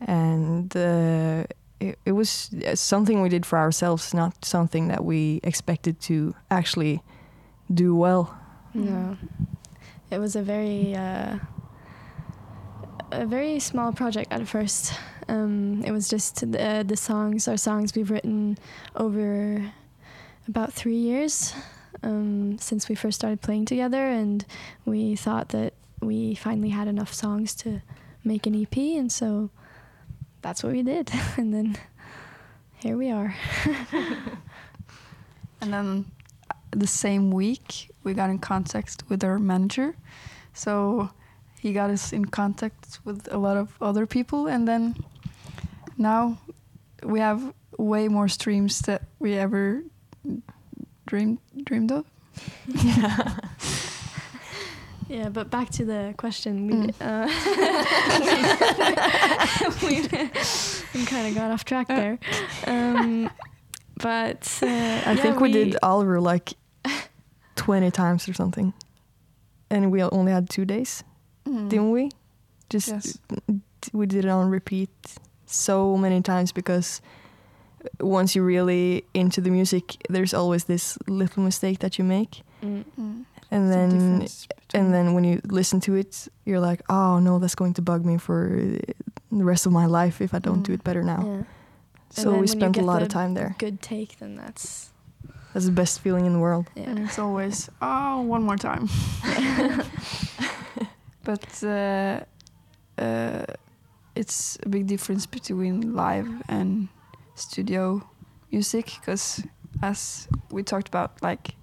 and 0.00 0.74
uh, 0.76 1.44
it, 1.80 1.98
it 2.04 2.12
was 2.12 2.50
uh, 2.66 2.74
something 2.74 3.22
we 3.22 3.28
did 3.28 3.44
for 3.46 3.58
ourselves 3.58 4.12
not 4.14 4.44
something 4.44 4.88
that 4.88 5.04
we 5.04 5.40
expected 5.42 6.00
to 6.00 6.34
actually 6.50 7.00
do 7.72 7.94
well 7.94 8.26
No, 8.74 9.16
it 10.10 10.18
was 10.18 10.36
a 10.36 10.42
very 10.42 10.94
uh, 10.96 11.38
a 13.10 13.26
very 13.26 13.60
small 13.60 13.92
project 13.92 14.32
at 14.32 14.48
first. 14.48 14.94
Um, 15.28 15.82
it 15.84 15.92
was 15.92 16.08
just 16.08 16.40
the, 16.52 16.82
the 16.88 16.96
songs, 16.96 17.46
our 17.48 17.58
songs 17.58 17.92
we've 17.94 18.10
written 18.10 18.56
over 18.96 19.72
about 20.48 20.72
three 20.72 20.96
years 20.96 21.54
um, 22.02 22.58
since 22.58 22.88
we 22.88 22.94
first 22.94 23.18
started 23.18 23.40
playing 23.40 23.66
together, 23.66 24.06
and 24.06 24.44
we 24.84 25.16
thought 25.16 25.50
that 25.50 25.74
we 26.00 26.34
finally 26.34 26.70
had 26.70 26.88
enough 26.88 27.12
songs 27.12 27.54
to 27.56 27.82
make 28.24 28.46
an 28.46 28.60
EP, 28.60 28.76
and 28.76 29.10
so 29.10 29.50
that's 30.40 30.62
what 30.62 30.72
we 30.72 30.82
did, 30.82 31.10
and 31.36 31.52
then 31.54 31.78
here 32.78 32.96
we 32.96 33.10
are. 33.10 33.34
And 35.62 35.72
then 35.72 36.04
uh, 36.50 36.54
the 36.72 36.88
same 36.88 37.30
week, 37.30 37.88
we 38.02 38.14
got 38.14 38.30
in 38.30 38.40
contact 38.40 39.04
with 39.08 39.22
our 39.22 39.38
manager. 39.38 39.94
So 40.52 41.10
he 41.60 41.72
got 41.72 41.88
us 41.88 42.12
in 42.12 42.24
contact 42.24 42.98
with 43.04 43.32
a 43.32 43.38
lot 43.38 43.56
of 43.56 43.80
other 43.80 44.04
people. 44.04 44.48
And 44.48 44.66
then 44.66 44.96
now 45.96 46.36
we 47.04 47.20
have 47.20 47.54
way 47.78 48.08
more 48.08 48.26
streams 48.26 48.80
that 48.80 49.02
we 49.20 49.34
ever 49.34 49.84
dreamed, 51.12 51.38
dreamed 51.64 51.92
of. 51.92 52.06
Yeah, 52.66 53.36
Yeah, 55.08 55.28
but 55.28 55.50
back 55.50 55.68
to 55.72 55.84
the 55.84 56.14
question. 56.16 56.66
We, 56.66 56.72
Mm. 56.72 56.94
uh, 57.02 57.28
we, 59.86 60.00
we 60.94 61.04
kind 61.06 61.28
of 61.28 61.34
got 61.34 61.50
off 61.50 61.64
track 61.66 61.88
there. 61.88 62.18
Um, 62.66 63.28
but 64.00 64.58
uh, 64.62 65.02
i 65.06 65.14
think 65.16 65.38
we, 65.38 65.52
did 65.52 65.76
oliver 65.82 66.18
like 66.18 66.54
20 67.56 67.90
times 67.90 68.26
or 68.28 68.32
something 68.32 68.72
and 69.70 69.92
we 69.92 70.02
only 70.02 70.32
had 70.32 70.48
two 70.48 70.64
days 70.64 71.04
didn't 71.44 71.90
we 71.92 72.08
just 72.70 72.88
Yes. 72.88 73.18
we 73.92 74.06
did 74.06 74.24
it 74.24 74.28
on 74.30 74.48
repeat 74.50 74.88
so 75.46 75.96
many 75.96 76.22
times 76.22 76.52
because 76.52 77.00
once 78.00 78.34
you're 78.36 78.44
really 78.46 79.04
into 79.14 79.40
the 79.40 79.50
music 79.50 79.96
there's 80.08 80.34
always 80.34 80.64
this 80.64 80.98
little 81.08 81.42
mistake 81.42 81.78
that 81.78 81.98
you 81.98 82.04
make 82.04 82.42
Mm. 82.62 82.84
Mm. 82.98 83.24
and 83.50 83.68
The 83.70 83.74
then 83.74 84.26
and 84.74 84.94
then 84.94 85.14
when 85.14 85.24
you 85.24 85.40
listen 85.44 85.80
to 85.80 85.94
it 85.96 86.28
you're 86.44 86.60
like 86.70 86.80
oh 86.88 87.18
no 87.18 87.38
that's 87.40 87.56
going 87.56 87.74
to 87.74 87.82
bug 87.82 88.04
me 88.04 88.18
for 88.18 88.56
the 89.30 89.44
rest 89.44 89.66
of 89.66 89.72
my 89.72 89.86
life 89.86 90.20
if 90.24 90.32
i 90.34 90.38
don't 90.38 90.62
do 90.62 90.72
Mm. 90.72 90.74
it 90.76 90.84
better 90.84 91.02
now 91.02 91.22
Yeah. 91.26 91.42
so 92.10 92.30
we 92.30 92.38
when 92.38 92.46
spent 92.48 92.76
a 92.76 92.82
lot 92.82 92.98
the 93.00 93.06
of 93.06 93.08
time 93.12 93.34
there 93.34 93.54
Good 93.58 93.78
take, 93.80 94.18
then 94.18 94.36
that's 94.36 94.92
that's 95.52 95.66
the 95.66 95.72
best 95.72 96.00
feeling 96.00 96.26
in 96.26 96.32
the 96.32 96.38
world 96.38 96.66
yeah. 96.76 96.88
And 96.90 96.98
it's 97.00 97.18
always, 97.18 97.68
oh, 97.82 98.22
one 98.34 98.42
more 98.42 98.56
time. 98.56 98.88
but 101.24 101.62
uh, 101.62 102.20
uh, 102.98 103.44
it's 104.14 104.58
a 104.62 104.68
big 104.68 104.86
difference 104.86 105.26
between 105.26 105.94
live 105.94 106.28
and 106.48 106.88
studio 107.34 108.02
music 108.50 108.86
because, 109.00 109.42
as 109.82 110.28
we 110.50 110.62
talked 110.62 110.88
about, 110.88 111.22
like 111.22 111.54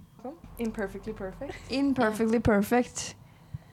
imperfectly 0.58 1.14
perfect 1.14 1.54
imperfectly 1.70 2.40
perfect, 2.40 3.16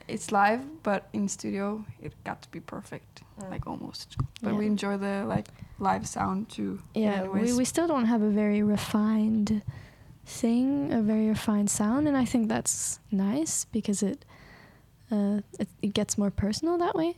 it's 0.07 0.31
live, 0.31 0.61
but 0.83 1.09
in 1.13 1.27
studio 1.27 1.83
it 2.01 2.13
got 2.23 2.41
to 2.41 2.49
be 2.51 2.59
perfect, 2.59 3.21
Mm. 3.39 3.51
like 3.51 3.67
almost. 3.67 4.17
But 4.41 4.51
Yeah. 4.53 4.59
we 4.59 4.65
enjoy 4.65 4.97
the 4.97 5.25
like 5.27 5.47
live 5.79 6.07
sound 6.07 6.49
too. 6.49 6.79
Yeah, 6.95 7.23
we, 7.23 7.39
anyways. 7.39 7.57
we 7.57 7.65
still 7.65 7.87
don't 7.87 8.05
have 8.05 8.21
a 8.21 8.29
very 8.29 8.63
refined 8.63 9.61
thing, 10.25 10.91
a 10.93 11.01
very 11.01 11.27
refined 11.29 11.69
sound, 11.69 12.07
and 12.07 12.15
I 12.17 12.25
think 12.25 12.47
that's 12.49 12.99
nice 13.11 13.65
because 13.65 14.01
it 14.03 14.25
uh, 15.11 15.39
it, 15.59 15.69
it 15.81 15.93
gets 15.93 16.17
more 16.17 16.31
personal 16.31 16.77
that 16.77 16.95
way. 16.95 17.17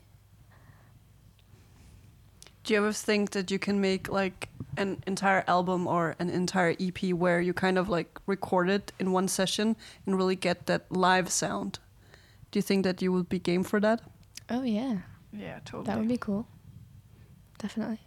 Do 2.63 2.74
you 2.74 2.80
ever 2.80 2.92
think 2.92 3.32
that 3.32 3.50
you 3.51 3.60
can 3.60 3.82
make 3.82 4.10
like 4.10 4.50
an 4.78 5.01
entire 5.08 5.44
album 5.48 5.88
or 5.88 6.16
an 6.20 6.30
entire 6.30 6.75
EP 6.80 7.13
where 7.13 7.42
you 7.42 7.54
kind 7.54 7.78
of 7.78 7.89
like 7.89 8.20
record 8.25 8.70
it 8.70 8.92
in 9.00 9.12
one 9.12 9.28
session 9.28 9.75
and 10.06 10.18
really 10.18 10.36
get 10.36 10.66
that 10.68 10.92
live 10.92 11.30
sound? 11.30 11.80
Do 12.51 12.58
you 12.58 12.63
think 12.63 12.84
that 12.84 13.01
you 13.01 13.12
would 13.12 13.30
be 13.30 13.39
game 13.39 13.63
for 13.63 13.80
that? 13.80 14.01
Oh 14.50 14.63
yeah, 14.63 14.98
yeah, 15.32 15.60
totally. 15.66 15.86
that 15.86 15.98
would 15.98 16.08
be 16.08 16.18
cool. 16.18 16.48
Definitely. 17.60 18.00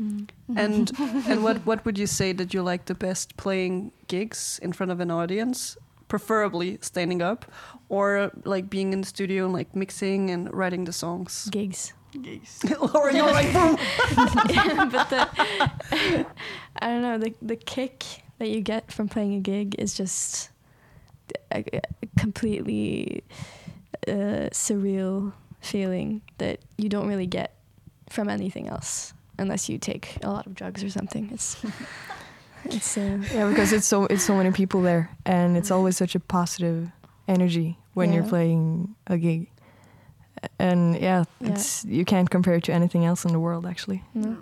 Mm. 0.00 0.28
And 0.56 0.92
and 1.28 1.42
what 1.42 1.64
what 1.66 1.84
would 1.84 1.98
you 1.98 2.06
say 2.06 2.32
that 2.32 2.52
you 2.52 2.62
like 2.62 2.86
the 2.86 2.94
best 2.94 3.36
playing 3.36 3.92
gigs 4.08 4.58
in 4.62 4.72
front 4.72 4.92
of 4.92 5.00
an 5.00 5.10
audience? 5.10 5.76
Preferably 6.08 6.78
standing 6.82 7.22
up, 7.22 7.50
or 7.88 8.30
like 8.44 8.68
being 8.68 8.92
in 8.92 9.00
the 9.00 9.06
studio 9.06 9.44
and 9.44 9.54
like 9.54 9.74
mixing 9.74 10.30
and 10.30 10.52
writing 10.52 10.84
the 10.84 10.92
songs. 10.92 11.48
Gigs. 11.50 11.94
Gigs. 12.20 12.60
or 12.94 13.10
you're 13.10 13.30
like, 13.30 13.52
boom. 13.52 13.76
but 14.90 15.10
the 15.10 15.28
I 16.76 16.86
don't 16.86 17.02
know 17.02 17.18
the 17.18 17.34
the 17.40 17.56
kick 17.56 18.04
that 18.38 18.48
you 18.48 18.60
get 18.60 18.92
from 18.92 19.08
playing 19.08 19.34
a 19.34 19.40
gig 19.40 19.74
is 19.78 19.94
just 19.94 20.50
a, 21.50 21.64
a 21.76 21.80
completely 22.18 23.24
uh, 24.06 24.50
surreal 24.52 25.32
feeling 25.60 26.20
that 26.38 26.60
you 26.76 26.88
don't 26.88 27.08
really 27.08 27.26
get 27.26 27.54
from 28.10 28.28
anything 28.28 28.68
else 28.68 29.14
unless 29.38 29.68
you 29.68 29.78
take 29.78 30.18
a 30.22 30.28
lot 30.28 30.46
of 30.46 30.54
drugs 30.54 30.84
or 30.84 30.90
something. 30.90 31.30
It's 31.32 31.56
it's 32.64 32.96
uh, 32.96 33.18
yeah 33.32 33.48
because 33.48 33.72
it's 33.72 33.86
so 33.86 34.04
it's 34.06 34.24
so 34.24 34.36
many 34.36 34.52
people 34.52 34.82
there 34.82 35.10
and 35.24 35.56
it's 35.56 35.70
always 35.70 35.96
such 35.96 36.14
a 36.14 36.20
positive 36.20 36.90
energy 37.26 37.78
when 37.94 38.12
you're 38.12 38.24
playing 38.24 38.94
a 39.06 39.18
gig 39.18 39.48
and 40.58 40.96
yeah, 40.96 41.24
Yeah. 41.40 41.52
it's 41.52 41.84
you 41.84 42.04
can't 42.04 42.30
compare 42.30 42.54
it 42.54 42.64
to 42.64 42.72
anything 42.72 43.04
else 43.04 43.24
in 43.24 43.32
the 43.32 43.38
world 43.40 43.66
actually 43.66 44.02
no. 44.14 44.36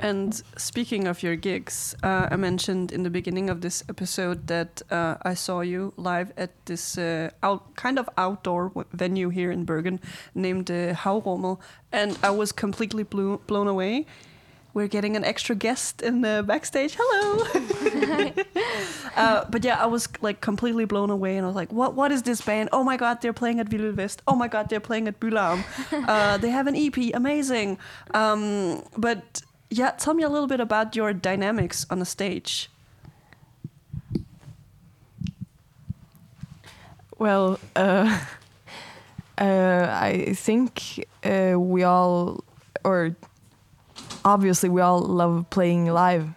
And 0.00 0.42
speaking 0.56 1.06
of 1.08 1.22
your 1.22 1.34
gigs, 1.36 1.94
uh, 2.02 2.28
I 2.30 2.36
mentioned 2.36 2.92
in 2.92 3.02
the 3.02 3.10
beginning 3.10 3.50
of 3.50 3.60
this 3.60 3.82
episode 3.88 4.46
that 4.46 4.80
uh, 4.90 5.16
I 5.22 5.34
saw 5.34 5.60
you 5.60 5.92
live 5.96 6.32
at 6.36 6.50
this 6.66 6.96
uh, 6.96 7.30
out, 7.42 7.74
kind 7.74 7.98
of 7.98 8.08
outdoor 8.16 8.68
w- 8.68 8.86
venue 8.92 9.28
here 9.28 9.50
in 9.50 9.64
Bergen 9.64 10.00
named 10.34 10.70
uh, 10.70 10.94
Haurommel, 10.94 11.58
and 11.92 12.16
I 12.22 12.30
was 12.30 12.52
completely 12.52 13.02
blew, 13.02 13.38
blown 13.48 13.66
away. 13.66 14.06
We're 14.78 14.86
getting 14.86 15.16
an 15.16 15.24
extra 15.24 15.56
guest 15.56 16.02
in 16.02 16.20
the 16.20 16.44
backstage. 16.46 16.96
Hello. 16.96 17.42
uh, 19.16 19.44
but 19.50 19.64
yeah, 19.64 19.82
I 19.82 19.86
was 19.86 20.08
like 20.20 20.40
completely 20.40 20.84
blown 20.84 21.10
away, 21.10 21.36
and 21.36 21.44
I 21.44 21.48
was 21.48 21.56
like, 21.56 21.72
"What? 21.72 21.94
What 21.94 22.12
is 22.12 22.22
this 22.22 22.40
band? 22.42 22.68
Oh 22.72 22.84
my 22.84 22.96
god, 22.96 23.20
they're 23.20 23.32
playing 23.32 23.58
at 23.58 23.68
Villel 23.68 23.92
West. 23.92 24.22
Oh 24.28 24.36
my 24.36 24.46
god, 24.46 24.68
they're 24.68 24.78
playing 24.78 25.08
at 25.08 25.18
by:Larm. 25.18 25.64
Uh, 26.06 26.38
they 26.38 26.50
have 26.50 26.68
an 26.68 26.76
EP. 26.76 26.96
Amazing." 27.12 27.76
Um, 28.14 28.84
but 28.96 29.42
yeah, 29.68 29.90
tell 29.98 30.14
me 30.14 30.22
a 30.22 30.28
little 30.28 30.46
bit 30.46 30.60
about 30.60 30.94
your 30.94 31.12
dynamics 31.12 31.84
on 31.90 31.98
the 31.98 32.06
stage. 32.06 32.70
Well, 37.18 37.58
uh, 37.74 38.16
uh, 39.38 39.86
I 39.90 40.34
think 40.36 41.04
uh, 41.24 41.58
we 41.58 41.82
all, 41.82 42.44
or 42.84 43.16
obviously, 44.28 44.68
we 44.68 44.80
all 44.80 45.00
love 45.00 45.44
playing 45.50 45.86
live. 45.86 46.28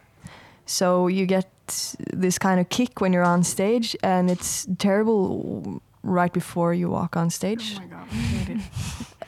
So 0.66 1.08
you 1.08 1.26
get 1.26 1.48
this 2.14 2.38
kind 2.38 2.60
of 2.60 2.70
kick 2.70 3.02
when 3.02 3.14
you're 3.14 3.30
on 3.36 3.44
stage, 3.44 3.96
and 4.04 4.30
it's 4.32 4.68
terrible 4.78 5.82
right 6.04 6.34
before 6.34 6.74
you 6.74 6.90
walk 6.90 7.16
on 7.18 7.30
stage. 7.30 7.76
Oh 7.76 7.80
my 7.82 7.88
god, 7.88 8.08
I 8.12 8.16
hate 8.16 8.50
it. 8.58 8.62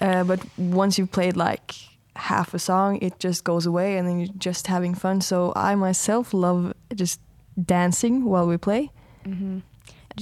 Uh, 0.01 0.23
but 0.25 0.39
once 0.57 0.97
you've 0.99 1.11
played 1.11 1.37
like 1.37 1.73
half 2.17 2.53
a 2.53 2.59
song, 2.59 2.97
it 3.01 3.13
just 3.19 3.43
goes 3.45 3.65
away, 3.65 3.97
and 3.97 4.05
then 4.07 4.19
you're 4.19 4.37
just 4.37 4.67
having 4.67 4.93
fun. 4.95 5.21
So 5.21 5.53
I 5.55 5.75
myself 5.75 6.33
love 6.33 6.73
just 6.93 7.21
dancing 7.65 8.25
while 8.25 8.45
we 8.47 8.57
play. 8.57 8.89
hmm 9.23 9.59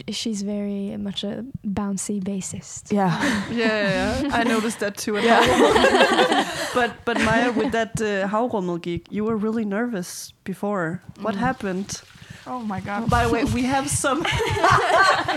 She's 0.10 0.42
very 0.44 0.96
much 0.98 1.24
a 1.24 1.44
bouncy 1.66 2.22
bassist. 2.24 2.92
Yeah. 2.92 3.12
Yeah, 3.52 3.68
yeah, 3.68 4.22
yeah. 4.22 4.36
I 4.40 4.44
noticed 4.44 4.80
that 4.80 4.96
too. 4.98 5.18
At 5.18 5.24
Yeah. 5.24 6.46
But 6.74 6.92
but 7.06 7.18
Maya, 7.20 7.52
with 7.52 7.72
that 7.74 8.00
uh, 8.02 8.28
Haurommel 8.30 8.80
gig, 8.82 9.02
you 9.10 9.26
were 9.26 9.36
really 9.36 9.66
nervous 9.66 10.34
before. 10.44 11.02
What 11.22 11.36
Mm. 11.36 11.40
happened? 11.40 12.02
Oh 12.48 12.60
my 12.74 12.80
god. 12.82 13.10
By 13.10 13.26
the 13.26 13.30
way, 13.34 13.44
we 13.44 13.64
have 13.64 13.88
some 13.90 14.20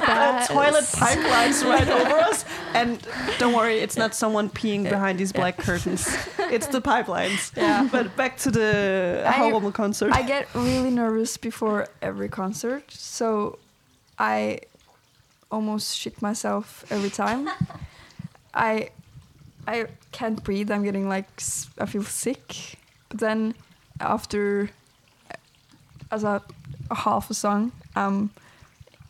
That 0.07 0.47
toilet 0.49 0.85
pipelines 0.85 1.65
right 1.69 1.89
over 1.89 2.17
us, 2.31 2.45
and 2.75 2.99
don't 3.39 3.53
worry, 3.55 3.79
it's 3.79 3.97
not 3.97 4.15
someone 4.15 4.49
peeing 4.49 4.85
behind 4.89 5.19
these 5.19 5.33
black 5.33 5.57
curtains. 5.59 6.07
It's 6.39 6.67
the 6.69 6.81
pipelines. 6.81 7.53
Yeah. 7.57 7.89
But 7.93 8.17
back 8.17 8.37
to 8.39 8.51
the 8.51 9.23
I- 9.27 9.33
Howrumel 9.33 9.73
concert. 9.73 10.13
I 10.15 10.23
get 10.23 10.47
really 10.55 10.91
nervous 10.91 11.37
before 11.37 11.87
every 12.01 12.29
concert, 12.29 12.85
so 12.91 13.59
I 14.19 14.61
almost 15.51 15.97
shit 15.97 16.21
myself 16.23 16.85
every 16.91 17.11
time. 17.11 17.49
I 18.55 18.91
I 19.67 19.87
can't 20.13 20.43
breathe. 20.43 20.71
I'm 20.71 20.85
getting 20.85 21.09
like 21.09 21.29
I 21.79 21.87
feel 21.87 22.05
sick. 22.05 22.79
But 23.09 23.21
then 23.21 23.55
after 24.01 24.71
as 26.11 26.25
a, 26.25 26.43
a 26.91 26.95
half 26.95 27.31
a 27.31 27.35
song, 27.35 27.73
I'm 27.97 28.31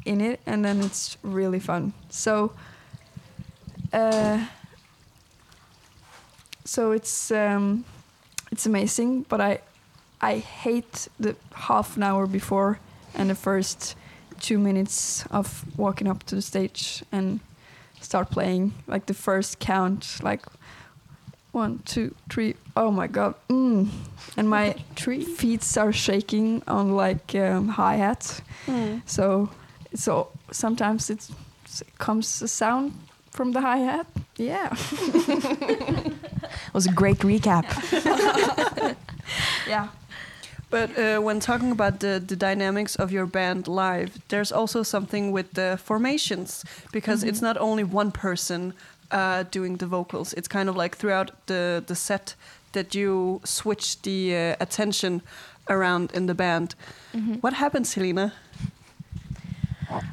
in 0.05 0.21
it, 0.21 0.41
and 0.47 0.65
then 0.65 0.81
it's 0.81 1.17
really 1.23 1.61
fun. 1.61 1.93
So. 2.11 2.53
Uh, 3.93 4.47
so 6.65 6.93
it's 6.93 7.31
um, 7.31 7.85
it's 8.51 8.67
amazing, 8.67 9.23
but 9.29 9.41
I 9.41 9.61
I 10.21 10.39
hate 10.39 11.09
the 11.21 11.37
half 11.53 11.97
an 11.97 12.03
hour 12.03 12.27
before 12.27 12.79
and 13.15 13.31
the 13.31 13.35
first 13.35 13.95
two 14.45 14.59
minutes 14.59 15.25
of 15.31 15.65
walking 15.79 16.07
up 16.07 16.23
to 16.25 16.35
the 16.35 16.43
stage 16.43 17.03
and 17.11 17.41
start 18.01 18.31
playing. 18.31 18.73
Like 18.87 19.07
the 19.07 19.15
first 19.15 19.59
count, 19.59 20.21
like 20.23 20.43
one, 21.53 21.81
two, 21.87 22.15
three. 22.29 22.55
Oh 22.77 22.91
my 22.91 23.07
god! 23.07 23.35
Mm. 23.49 23.89
And 24.37 24.49
my 24.49 24.75
three 24.97 25.25
feet 25.25 25.65
are 25.79 25.93
shaking 25.93 26.63
on 26.67 26.95
like 26.95 27.35
um, 27.35 27.69
hi 27.69 27.97
hat. 27.97 28.43
Mm. 28.67 29.01
So 29.07 29.49
so 29.95 30.29
sometimes 30.51 31.11
it's, 31.11 31.31
it 31.81 31.99
comes 31.99 32.43
a 32.43 32.49
sound 32.49 32.93
from 33.31 33.53
the 33.53 33.61
hi 33.61 33.79
hat. 33.79 34.07
Yeah. 34.37 34.77
it 34.93 36.13
was 36.75 36.87
a 36.87 36.93
great 36.93 37.19
recap. 37.19 37.65
yeah. 39.69 39.89
But 40.75 40.91
uh, 40.99 41.21
when 41.23 41.39
talking 41.39 41.71
about 41.71 42.01
the, 42.01 42.21
the 42.27 42.35
dynamics 42.35 42.97
of 42.97 43.13
your 43.13 43.27
band 43.27 43.69
live, 43.69 44.11
there's 44.29 44.51
also 44.51 44.83
something 44.83 45.31
with 45.31 45.53
the 45.55 45.79
formations 45.85 46.65
because 46.93 47.23
it's 47.23 47.41
not 47.41 47.57
only 47.59 47.85
one 47.85 48.11
person 48.11 48.73
uh, 49.13 49.45
doing 49.53 49.77
the 49.77 49.87
vocals. 49.87 50.33
It's 50.33 50.49
kind 50.49 50.69
of 50.69 50.75
like 50.77 50.97
throughout 50.97 51.31
the, 51.47 51.85
the 51.87 51.95
set 51.95 52.35
that 52.73 52.93
you 52.93 53.41
switch 53.45 54.03
the 54.03 54.35
uh, 54.35 54.57
attention 54.59 55.23
around 55.69 56.11
in 56.13 56.27
the 56.27 56.35
band. 56.35 56.75
Mhm. 57.13 57.41
What 57.41 57.53
happens, 57.53 57.95
Helena? 57.95 58.33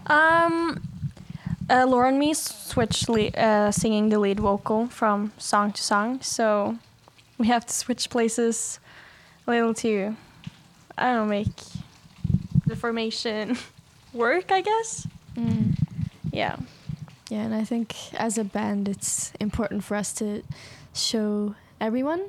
Um, 0.05 0.79
uh, 1.71 1.85
Laura 1.87 2.09
and 2.09 2.19
me 2.19 2.35
switch 2.35 3.09
le- 3.09 3.33
uh, 3.35 3.71
singing 3.71 4.09
the 4.09 4.19
lead 4.19 4.39
vocal 4.39 4.85
from 4.89 5.31
song 5.39 5.71
to 5.71 5.81
song, 5.81 6.19
so 6.21 6.75
we 7.39 7.47
have 7.47 7.65
to 7.65 7.73
switch 7.73 8.09
places 8.11 8.79
a 9.47 9.51
little 9.51 9.73
to, 9.73 10.15
I 10.97 11.13
don't 11.13 11.29
make 11.29 11.47
the 12.65 12.75
formation 12.75 13.57
work. 14.13 14.51
I 14.51 14.61
guess. 14.61 15.07
Mm. 15.35 15.77
Yeah. 16.31 16.57
Yeah, 17.29 17.43
and 17.43 17.55
I 17.55 17.63
think 17.63 17.95
as 18.13 18.37
a 18.37 18.43
band, 18.43 18.89
it's 18.89 19.31
important 19.39 19.85
for 19.85 19.95
us 19.95 20.11
to 20.15 20.43
show 20.93 21.55
everyone, 21.79 22.25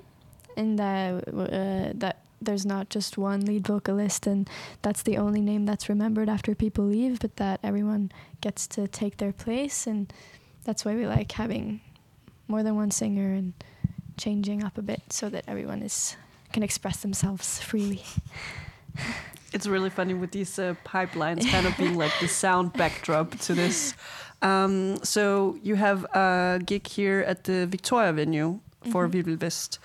and 0.57 0.79
that 0.79 1.27
uh, 1.29 1.93
that 1.95 2.19
there's 2.41 2.65
not 2.65 2.89
just 2.89 3.19
one 3.19 3.45
lead 3.45 3.67
vocalist, 3.67 4.27
and 4.27 4.49
that's 4.83 5.03
the 5.03 5.17
only 5.17 5.41
name 5.41 5.67
that's 5.67 5.89
remembered 5.89 6.29
after 6.29 6.55
people 6.55 6.85
leave, 6.85 7.19
but 7.19 7.37
that 7.37 7.59
everyone 7.65 8.13
gets 8.41 8.67
to 8.69 8.87
take 8.87 9.17
their 9.17 9.33
place, 9.33 9.87
and 9.89 10.13
that's 10.65 10.85
why 10.85 10.95
we 10.95 11.07
like 11.07 11.33
having 11.33 11.81
more 12.47 12.63
than 12.63 12.77
one 12.77 12.91
singer 12.91 13.33
and 13.33 13.55
changing 14.17 14.63
up 14.63 14.79
a 14.79 14.83
bit 14.83 15.03
so 15.11 15.29
that 15.29 15.45
everyone 15.49 15.83
is 15.83 16.17
can 16.53 16.63
express 16.63 17.03
themselves 17.03 17.61
freely. 17.61 18.03
It's 19.53 19.67
really 19.67 19.91
funny 19.91 20.15
with 20.15 20.31
these 20.31 20.59
uh, 20.59 20.75
pipelines 20.85 21.47
kind 21.51 21.67
of 21.67 21.77
being 21.77 21.97
like 21.97 22.13
the 22.21 22.29
sound 22.29 22.73
backdrop 22.73 23.39
to 23.41 23.55
this. 23.55 23.95
Um, 24.41 24.97
so 25.05 25.57
you 25.63 25.77
have 25.77 26.05
a 26.15 26.61
gig 26.65 26.87
here 26.87 27.21
at 27.27 27.45
the 27.45 27.67
Victoria 27.67 28.13
venue 28.13 28.61
for 28.91 29.09
mm 29.09 29.41
West. 29.41 29.79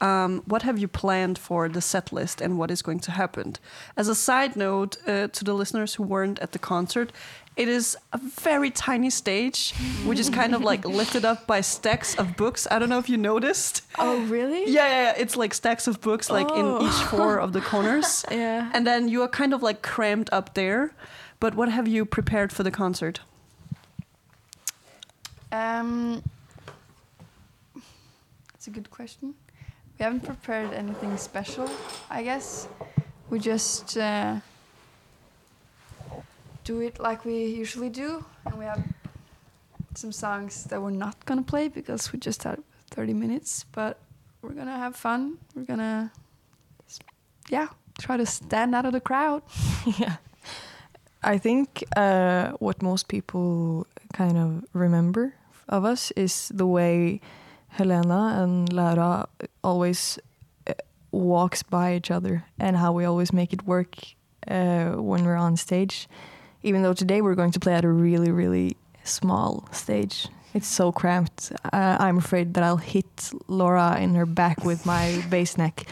Um, 0.00 0.42
what 0.46 0.62
have 0.62 0.78
you 0.78 0.88
planned 0.88 1.38
for 1.38 1.68
the 1.68 1.80
set 1.80 2.12
list 2.12 2.40
and 2.40 2.58
what 2.58 2.70
is 2.70 2.82
going 2.82 3.00
to 3.00 3.10
happen? 3.12 3.54
As 3.96 4.08
a 4.08 4.14
side 4.14 4.54
note 4.56 4.96
uh, 5.06 5.28
to 5.28 5.44
the 5.44 5.54
listeners 5.54 5.94
who 5.94 6.02
weren't 6.02 6.38
at 6.40 6.52
the 6.52 6.58
concert, 6.58 7.10
it 7.56 7.68
is 7.68 7.96
a 8.12 8.18
very 8.18 8.70
tiny 8.70 9.08
stage, 9.10 9.72
which 10.04 10.18
is 10.18 10.28
kind 10.28 10.54
of 10.54 10.60
like 10.62 10.84
lifted 11.00 11.24
up 11.24 11.46
by 11.46 11.60
stacks 11.62 12.16
of 12.16 12.36
books. 12.36 12.66
I 12.70 12.78
don't 12.80 12.88
know 12.88 12.98
if 12.98 13.08
you 13.08 13.16
noticed. 13.16 13.82
Oh, 13.98 14.20
really? 14.26 14.64
Yeah, 14.70 14.88
yeah, 14.88 15.02
yeah. 15.04 15.14
it's 15.16 15.36
like 15.36 15.54
stacks 15.54 15.86
of 15.86 16.00
books, 16.00 16.28
like 16.28 16.48
in 16.50 16.64
Oh. 16.66 16.86
each 16.86 17.04
four 17.08 17.38
of 17.38 17.52
the 17.52 17.60
corners 17.60 18.24
Yeah. 18.30 18.70
and 18.74 18.84
then 18.86 19.08
you 19.08 19.22
are 19.22 19.28
kind 19.28 19.54
of 19.54 19.62
like 19.62 19.80
crammed 19.82 20.28
up 20.32 20.54
there. 20.54 20.92
But 21.40 21.54
what 21.54 21.68
have 21.68 21.86
you 21.86 22.04
prepared 22.04 22.52
for 22.52 22.62
the 22.64 22.70
concert? 22.72 23.20
Um, 25.52 26.22
it's 28.54 28.66
a 28.66 28.70
good 28.70 28.90
question. 28.90 29.34
We 29.98 30.04
haven't 30.04 30.24
prepared 30.24 30.72
anything 30.72 31.16
special, 31.16 31.70
I 32.10 32.22
guess. 32.22 32.66
We 33.30 33.38
just 33.38 33.96
uh, 33.96 34.40
do 36.64 36.80
it 36.80 36.98
like 36.98 37.24
we 37.24 37.46
usually 37.46 37.90
do, 37.90 38.24
and 38.44 38.58
we 38.58 38.64
have 38.64 38.82
some 39.94 40.10
songs 40.12 40.64
that 40.64 40.82
we're 40.82 40.90
not 40.90 41.24
gonna 41.26 41.42
play 41.42 41.68
because 41.68 42.12
we 42.12 42.18
just 42.18 42.42
had 42.42 42.62
30 42.90 43.14
minutes. 43.14 43.64
But 43.72 43.98
we're 44.42 44.54
gonna 44.54 44.76
have 44.76 44.96
fun. 44.96 45.38
We're 45.54 45.64
gonna, 45.64 46.12
yeah, 47.48 47.68
try 47.98 48.16
to 48.16 48.26
stand 48.26 48.74
out 48.74 48.86
of 48.86 48.92
the 48.92 49.00
crowd. 49.00 49.42
yeah. 49.98 50.16
I 51.22 51.38
think 51.38 51.84
uh, 51.96 52.50
what 52.58 52.82
most 52.82 53.08
people 53.08 53.86
kind 54.12 54.36
of 54.36 54.64
remember 54.74 55.34
of 55.68 55.84
us 55.84 56.10
is 56.16 56.50
the 56.54 56.66
way 56.66 57.20
Helena 57.68 58.42
and 58.42 58.72
Lara 58.72 59.26
always 59.64 60.18
uh, 60.68 60.74
walks 61.10 61.62
by 61.62 61.96
each 61.96 62.10
other 62.10 62.44
and 62.58 62.76
how 62.76 62.92
we 62.92 63.04
always 63.04 63.32
make 63.32 63.52
it 63.52 63.66
work 63.66 63.96
uh, 64.46 64.90
when 64.92 65.24
we're 65.24 65.36
on 65.36 65.56
stage. 65.56 66.08
Even 66.62 66.82
though 66.82 66.94
today 66.94 67.20
we're 67.20 67.34
going 67.34 67.52
to 67.52 67.60
play 67.60 67.74
at 67.74 67.84
a 67.84 67.88
really, 67.88 68.30
really 68.30 68.76
small 69.02 69.68
stage. 69.72 70.28
It's 70.54 70.68
so 70.68 70.92
cramped. 70.92 71.52
Uh, 71.72 71.96
I'm 71.98 72.18
afraid 72.18 72.54
that 72.54 72.62
I'll 72.62 72.76
hit 72.76 73.32
Laura 73.48 73.98
in 74.00 74.14
her 74.14 74.26
back 74.26 74.64
with 74.64 74.86
my 74.86 75.22
bass 75.30 75.58
neck 75.58 75.84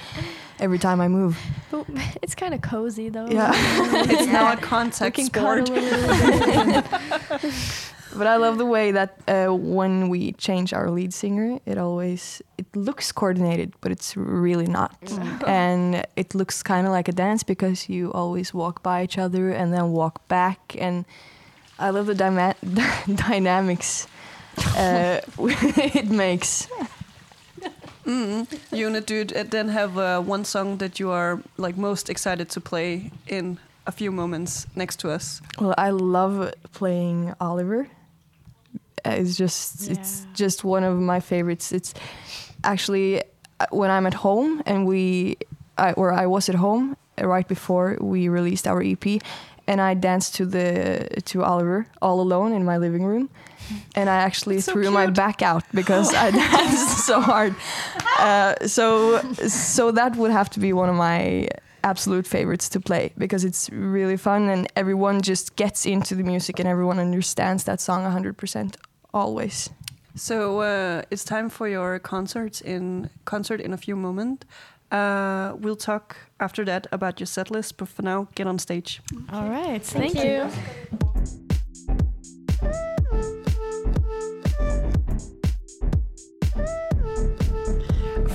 every 0.61 0.79
time 0.79 1.01
I 1.01 1.09
move. 1.09 1.37
But 1.71 1.87
it's 2.23 2.37
kind 2.37 2.55
of 2.55 2.63
cozy 2.63 3.09
though. 3.09 3.27
Yeah. 3.27 3.51
It's 4.09 4.33
now 4.33 4.53
a 4.53 4.57
We 4.57 4.63
contact 4.63 5.19
sport. 5.19 5.69
cuddle 8.19 8.27
a 8.27 8.27
little 8.27 8.27
bit. 8.27 8.27
But 8.27 8.27
I 8.27 8.37
love 8.37 8.59
the 8.59 8.67
way 8.67 8.93
that 8.93 9.19
uh, 9.29 9.55
when 9.55 10.09
we 10.09 10.33
change 10.33 10.73
our 10.73 10.91
lead 10.91 11.13
singer, 11.13 11.59
it 11.67 11.79
always 11.79 12.43
it 12.59 12.67
looks 12.75 13.13
coordinated, 13.13 13.73
but 13.81 13.93
it's 13.93 14.17
really 14.17 14.67
not. 14.67 14.97
and 15.47 16.07
it 16.17 16.35
looks 16.35 16.63
kind 16.63 16.87
of 16.87 16.93
like 16.93 17.09
a 17.09 17.13
dance 17.13 17.43
because 17.43 17.89
you 17.89 18.13
always 18.13 18.55
walk 18.55 18.83
by 18.83 19.05
each 19.05 19.19
other 19.19 19.51
and 19.51 19.73
then 19.73 19.93
walk 19.93 20.27
back. 20.29 20.77
And 20.79 21.05
I 21.79 21.91
love 21.91 22.07
the 22.07 22.15
dyma- 22.15 22.57
dynamics 23.29 24.07
uh, 24.77 25.21
it 25.39 26.11
makes. 26.11 26.69
Mm. 28.05 28.47
Unit, 28.73 29.07
dude, 29.07 29.33
uh, 29.33 29.45
then 29.45 29.69
have 29.69 29.97
uh, 29.97 30.21
one 30.21 30.45
song 30.45 30.79
that 30.79 30.99
you 30.99 31.11
are 31.11 31.41
like 31.57 31.77
most 31.77 32.11
excited 32.11 32.49
to 32.51 32.61
play 32.61 33.11
in 33.29 33.59
a 33.87 33.93
few 33.93 34.11
moments 34.11 34.67
next 34.75 34.97
to 35.01 35.11
us. 35.11 35.41
Well, 35.59 35.75
I 35.79 35.91
love 35.91 36.53
playing 36.73 37.35
Oliver. 37.41 37.89
It's 39.05 39.37
just 39.37 39.91
it's 39.91 40.27
just 40.35 40.65
one 40.65 40.85
of 40.85 40.99
my 40.99 41.21
favorites. 41.21 41.73
It's 41.73 41.95
actually 42.65 43.23
uh, 43.61 43.67
when 43.71 43.91
I'm 43.91 44.07
at 44.07 44.15
home 44.15 44.63
and 44.67 44.87
we 44.87 45.37
I, 45.79 45.93
or 45.93 46.13
I 46.13 46.27
was 46.27 46.49
at 46.49 46.55
home 46.55 46.97
uh, 47.21 47.27
right 47.27 47.47
before 47.49 47.97
we 48.01 48.29
released 48.29 48.67
our 48.67 48.83
EP 48.83 49.23
and 49.67 49.81
I 49.81 49.95
danced 49.95 50.35
to 50.37 50.47
the 50.47 51.09
to 51.25 51.43
Oliver 51.43 51.87
all 52.01 52.21
alone 52.21 52.53
in 52.53 52.65
my 52.65 52.79
living 52.79 53.05
room 53.05 53.29
and 53.95 54.09
I 54.11 54.17
actually 54.17 54.61
So 54.61 54.73
threw 54.73 54.91
my 54.91 55.07
back 55.07 55.43
out 55.43 55.65
because 55.73 56.15
I 56.15 56.31
danced 56.45 57.07
so 57.07 57.21
hard. 57.21 57.55
Uh, 58.19 58.55
so 58.67 59.21
so 59.49 59.91
that 59.93 60.17
would 60.17 60.31
have 60.31 60.51
to 60.51 60.61
be 60.61 60.73
one 60.73 60.89
of 60.89 60.97
my 60.97 61.49
absolute 61.85 62.27
favorites 62.27 62.69
to 62.69 62.81
play 62.81 63.13
because 63.19 63.45
it's 63.45 63.69
really 63.71 64.17
fun 64.17 64.49
and 64.49 64.69
everyone 64.77 65.21
just 65.21 65.57
gets 65.57 65.85
into 65.85 66.15
the 66.15 66.23
music 66.23 66.61
and 66.61 66.69
everyone 66.69 66.99
understands 67.01 67.65
that 67.65 67.81
song 67.81 68.05
100% 68.05 68.77
always. 69.13 69.71
So 70.15 70.61
uh, 70.61 71.03
it's 71.11 71.25
time 71.25 71.49
for 71.49 71.69
your 71.69 71.99
concert 71.99 72.61
in 72.61 73.09
concert 73.25 73.61
in 73.61 73.73
a 73.73 73.79
few 73.79 73.97
moments. 73.97 74.45
Uh, 74.91 75.55
we'll 75.59 75.77
talk 75.77 76.17
after 76.39 76.65
that 76.67 76.87
about 76.93 77.19
your 77.19 77.27
set 77.27 77.51
list, 77.51 77.79
but 77.79 77.89
for 77.89 78.03
now, 78.03 78.29
get 78.35 78.47
on 78.47 78.59
stage. 78.59 79.01
All 79.33 79.49
right. 79.49 79.83
Thank, 79.83 80.15
Thank, 80.15 80.27
you. 80.27 81.39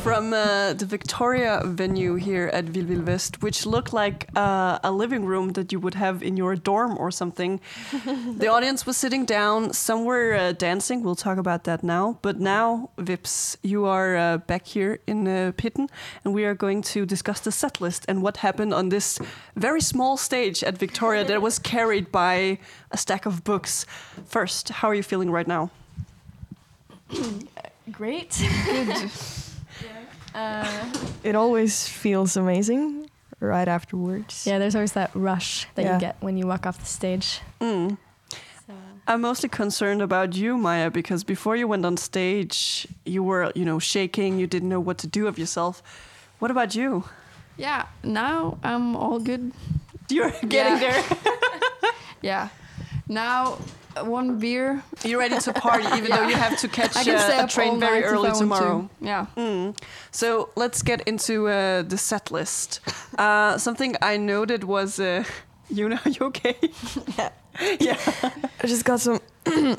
From 0.07 0.31
uh, 0.31 0.71
the 0.71 0.85
Victoria 0.85 1.61
venue 1.65 2.15
here 2.15 2.49
at 2.53 2.63
Ville 2.63 2.85
Ville 2.85 3.03
West, 3.03 3.41
which 3.43 3.65
looked 3.65 3.91
like 3.91 4.29
uh, 4.37 4.79
a 4.81 4.89
living 4.89 5.25
room 5.25 5.51
that 5.51 5.73
you 5.73 5.81
would 5.81 5.95
have 5.95 6.23
in 6.23 6.37
your 6.37 6.55
dorm 6.55 6.97
or 6.97 7.11
something. 7.11 7.59
the 8.37 8.47
audience 8.47 8.85
was 8.85 8.95
sitting 8.95 9.25
down, 9.25 9.73
some 9.73 10.05
were 10.05 10.33
uh, 10.33 10.53
dancing. 10.53 11.03
We'll 11.03 11.17
talk 11.17 11.37
about 11.37 11.65
that 11.65 11.83
now. 11.83 12.19
But 12.21 12.39
now, 12.39 12.89
Veps, 12.97 13.57
you 13.63 13.85
are 13.85 14.15
uh, 14.15 14.37
back 14.37 14.65
here 14.65 14.99
in 15.07 15.27
uh, 15.27 15.51
Pitten, 15.57 15.89
and 16.23 16.33
we 16.33 16.45
are 16.45 16.55
going 16.55 16.83
to 16.83 17.05
discuss 17.05 17.41
the 17.41 17.51
set 17.51 17.81
list 17.81 18.05
and 18.07 18.23
what 18.23 18.37
happened 18.37 18.73
on 18.73 18.87
this 18.87 19.19
very 19.57 19.81
small 19.81 20.15
stage 20.15 20.63
at 20.63 20.77
Victoria 20.77 21.25
that 21.25 21.41
was 21.41 21.59
carried 21.59 22.13
by 22.13 22.59
a 22.91 22.97
stack 22.97 23.25
of 23.25 23.43
books. 23.43 23.85
First, 24.25 24.69
how 24.69 24.87
are 24.87 24.95
you 24.95 25.03
feeling 25.03 25.31
right 25.31 25.47
now? 25.47 25.69
Great. 27.91 28.41
Good. 28.65 29.11
Uh, 30.37 30.63
It 31.23 31.35
always 31.35 31.87
feels 31.87 32.37
amazing 32.37 33.09
right 33.39 33.67
afterwards. 33.67 34.45
yeah, 34.45 34.59
there's 34.59 34.75
always 34.75 34.91
that 34.93 35.09
rush 35.15 35.65
that 35.75 35.83
Yeah. 35.85 35.93
you 35.95 35.99
get 35.99 36.15
when 36.21 36.37
you 36.37 36.47
walk 36.47 36.65
off 36.65 36.77
the 36.77 36.85
stage. 36.85 37.41
Mm. 37.59 37.97
So. 38.67 38.73
I'm 39.07 39.21
mostly 39.21 39.49
concerned 39.49 40.01
about 40.01 40.35
you, 40.35 40.57
Maya, 40.57 40.89
because 40.91 41.23
before 41.25 41.55
you 41.57 41.67
went 41.67 41.85
on 41.85 41.97
stage, 41.97 42.87
you 43.05 43.23
were, 43.23 43.51
you 43.55 43.65
know, 43.65 43.79
shaking. 43.79 44.39
You 44.39 44.47
didn't 44.47 44.69
know 44.69 44.79
what 44.83 44.97
to 44.99 45.07
do 45.07 45.27
of 45.27 45.37
yourself. 45.39 45.81
What 46.39 46.51
about 46.51 46.75
you? 46.75 47.03
Yeah, 47.57 47.85
now 48.03 48.57
I'm 48.63 48.95
all 48.95 49.19
good. 49.19 49.51
You're 50.09 50.31
getting 50.47 50.81
Yeah. 50.81 51.01
there. 51.01 51.03
Yeah. 52.21 52.49
Now, 53.07 53.57
one 54.03 54.39
beer. 54.39 54.83
You're 55.03 55.19
ready 55.19 55.37
to 55.39 55.53
party, 55.53 55.85
even 55.97 56.11
though 56.15 56.27
you 56.27 56.35
have 56.35 56.57
to 56.59 56.67
catch 56.67 56.95
uh, 57.07 57.43
a 57.43 57.47
train 57.47 57.79
very 57.79 58.03
early 58.03 58.31
tomorrow. 58.31 58.89
to. 58.99 59.05
Yeah. 59.05 59.25
Mm. 59.35 59.77
So 60.11 60.49
let's 60.55 60.81
get 60.81 61.01
into 61.07 61.47
uh, 61.47 61.81
the 61.83 61.97
set 61.97 62.31
list. 62.31 62.79
Uh, 63.17 63.57
something 63.57 63.95
I 64.01 64.17
noted 64.17 64.63
was, 64.63 64.99
uh, 64.99 65.23
you 65.69 65.89
know, 65.89 65.99
you 66.05 66.25
okay? 66.27 66.55
Yeah. 67.17 67.29
yeah. 67.79 67.97
I 68.63 68.67
just 68.67 68.85
got 68.85 68.99
some 68.99 69.19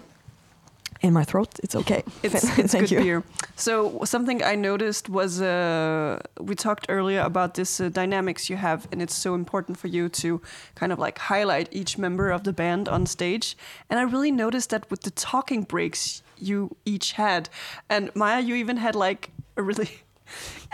in 1.01 1.13
my 1.13 1.25
throat. 1.25 1.59
It's 1.63 1.75
okay. 1.75 2.03
It's, 2.23 2.35
it's 2.59 2.73
Thank 2.73 2.89
good 2.89 2.91
you. 2.91 3.01
beer. 3.01 3.23
So 3.57 4.01
something 4.05 4.43
I 4.43 4.55
noticed 4.55 5.09
was 5.09 5.41
uh, 5.41 6.19
we 6.41 6.55
talked 6.55 6.87
earlier 6.89 7.21
about 7.21 7.55
this 7.55 7.81
uh, 7.81 7.89
dynamics 7.89 8.51
you 8.51 8.57
have, 8.57 8.89
and 8.93 9.01
it's 9.03 9.15
so 9.15 9.35
important 9.35 9.79
for 9.79 9.89
you 9.89 10.09
to 10.09 10.41
kind 10.75 10.93
of 10.93 10.99
like 10.99 11.19
highlight 11.19 11.69
each 11.73 11.99
member 11.99 12.31
of 12.31 12.43
the 12.43 12.53
band 12.53 12.89
on 12.89 13.07
stage. 13.07 13.57
And 13.89 13.99
I 14.01 14.03
really 14.03 14.33
noticed 14.33 14.71
that 14.71 14.91
with 14.91 15.03
the 15.03 15.11
talking 15.11 15.63
breaks 15.63 16.23
you 16.37 16.77
each 16.85 17.13
had, 17.13 17.49
and 17.89 18.11
Maya, 18.15 18.41
you 18.41 18.55
even 18.55 18.77
had 18.77 18.95
like 18.95 19.31
a 19.57 19.63
really. 19.63 19.89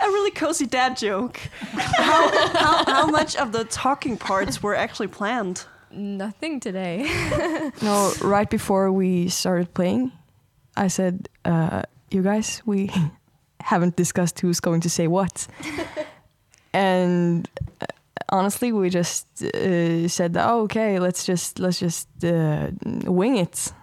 A 0.05 0.07
really 0.07 0.31
cozy 0.31 0.65
dad 0.65 0.97
joke. 0.97 1.39
how, 1.71 2.49
how, 2.57 2.85
how 2.85 3.05
much 3.07 3.37
of 3.37 3.53
the 3.53 3.63
talking 3.63 4.17
parts 4.17 4.61
were 4.61 4.75
actually 4.75 5.07
planned? 5.07 5.63
Nothing 5.95 6.59
today. 6.59 7.09
No, 7.81 8.13
right 8.21 8.49
before 8.49 8.91
we 8.91 9.29
started 9.29 9.73
playing, 9.73 10.11
I 10.77 10.87
said, 10.87 11.29
uh, 11.43 11.83
"You 12.11 12.21
guys, 12.21 12.61
we 12.65 12.89
haven't 13.59 13.95
discussed 13.95 14.39
who's 14.39 14.59
going 14.59 14.81
to 14.81 14.89
say 14.89 15.07
what." 15.07 15.47
and 16.73 17.49
uh, 17.81 17.85
honestly, 18.29 18.71
we 18.71 18.89
just 18.89 19.25
uh, 19.43 20.07
said, 20.07 20.37
"Oh, 20.37 20.61
okay, 20.63 20.99
let's 20.99 21.25
just 21.25 21.59
let's 21.59 21.79
just 21.79 22.07
uh, 22.23 22.71
wing 23.05 23.37
it. 23.37 23.73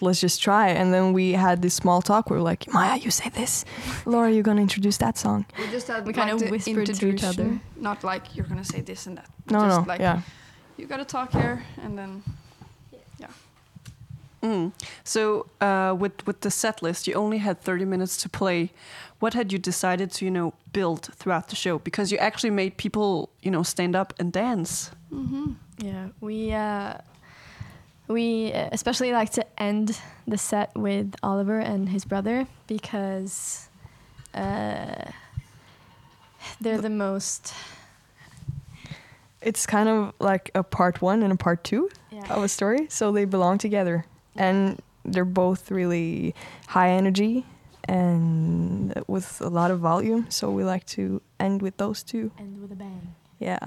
Let's 0.00 0.20
just 0.20 0.42
try." 0.42 0.68
And 0.68 0.92
then 0.94 1.12
we 1.12 1.32
had 1.32 1.62
this 1.62 1.74
small 1.74 2.00
talk. 2.02 2.30
We 2.30 2.36
were 2.36 2.42
like, 2.42 2.72
"Maya, 2.72 2.98
you 2.98 3.10
say 3.10 3.28
this. 3.30 3.64
Laura, 4.06 4.30
you're 4.30 4.42
gonna 4.42 4.62
introduce 4.62 4.98
that 4.98 5.18
song." 5.18 5.46
We 5.58 5.66
just 5.70 5.88
had 5.88 6.04
We 6.06 6.12
like 6.12 6.16
kind 6.16 6.30
of 6.30 6.50
whispered 6.50 6.86
to 6.86 7.08
each 7.08 7.24
other. 7.24 7.60
Not 7.76 8.02
like 8.02 8.34
you're 8.34 8.46
gonna 8.46 8.64
say 8.64 8.80
this 8.82 9.06
and 9.06 9.18
that. 9.18 9.28
No, 9.50 9.60
just 9.60 9.80
no, 9.80 9.86
like 9.86 10.00
yeah. 10.00 10.22
You 10.76 10.86
gotta 10.86 11.04
talk 11.04 11.32
here 11.32 11.62
and 11.82 11.98
then 11.98 12.22
yeah. 13.18 13.28
Mm. 14.42 14.72
So 15.04 15.46
uh, 15.60 15.94
with 15.98 16.26
with 16.26 16.40
the 16.40 16.50
set 16.50 16.82
list, 16.82 17.06
you 17.06 17.14
only 17.14 17.38
had 17.38 17.60
30 17.60 17.84
minutes 17.84 18.16
to 18.18 18.28
play. 18.28 18.70
What 19.18 19.34
had 19.34 19.52
you 19.52 19.58
decided 19.58 20.10
to 20.12 20.24
you 20.24 20.30
know 20.30 20.54
build 20.72 21.10
throughout 21.14 21.48
the 21.48 21.56
show? 21.56 21.78
Because 21.78 22.12
you 22.12 22.18
actually 22.18 22.50
made 22.50 22.76
people 22.76 23.30
you 23.42 23.50
know 23.50 23.62
stand 23.62 23.96
up 23.96 24.12
and 24.18 24.32
dance. 24.32 24.90
mm-hmm. 25.12 25.52
Yeah, 25.78 26.08
we 26.20 26.52
uh, 26.52 26.94
we 28.08 28.52
uh, 28.52 28.68
especially 28.72 29.12
like 29.12 29.30
to 29.32 29.44
end 29.58 29.98
the 30.26 30.38
set 30.38 30.74
with 30.74 31.14
Oliver 31.22 31.58
and 31.58 31.88
his 31.88 32.04
brother 32.04 32.46
because 32.66 33.68
uh, 34.34 35.10
they're 36.60 36.80
the 36.80 36.90
most. 36.90 37.52
It's 39.48 39.66
kind 39.66 39.88
of 39.88 40.12
like 40.18 40.50
a 40.54 40.62
part 40.62 41.00
one 41.02 41.22
and 41.24 41.32
a 41.32 41.36
part 41.36 41.62
two 41.64 41.88
Yeah. 42.10 42.34
of 42.36 42.42
a 42.42 42.48
story, 42.48 42.86
so 42.88 43.12
they 43.12 43.24
belong 43.26 43.58
together, 43.58 44.04
and 44.36 44.78
they're 45.04 45.32
both 45.44 45.70
really 45.70 46.34
high 46.66 46.90
energy 46.98 47.44
and 47.88 48.92
with 49.06 49.40
a 49.40 49.48
lot 49.48 49.70
of 49.70 49.78
volume. 49.80 50.26
So 50.28 50.50
we 50.50 50.64
like 50.64 50.84
to 50.96 51.20
end 51.38 51.62
with 51.62 51.76
those 51.76 52.02
two. 52.02 52.30
End 52.38 52.60
with 52.60 52.72
a 52.72 52.74
bang. 52.74 53.14
Yeah. 53.38 53.58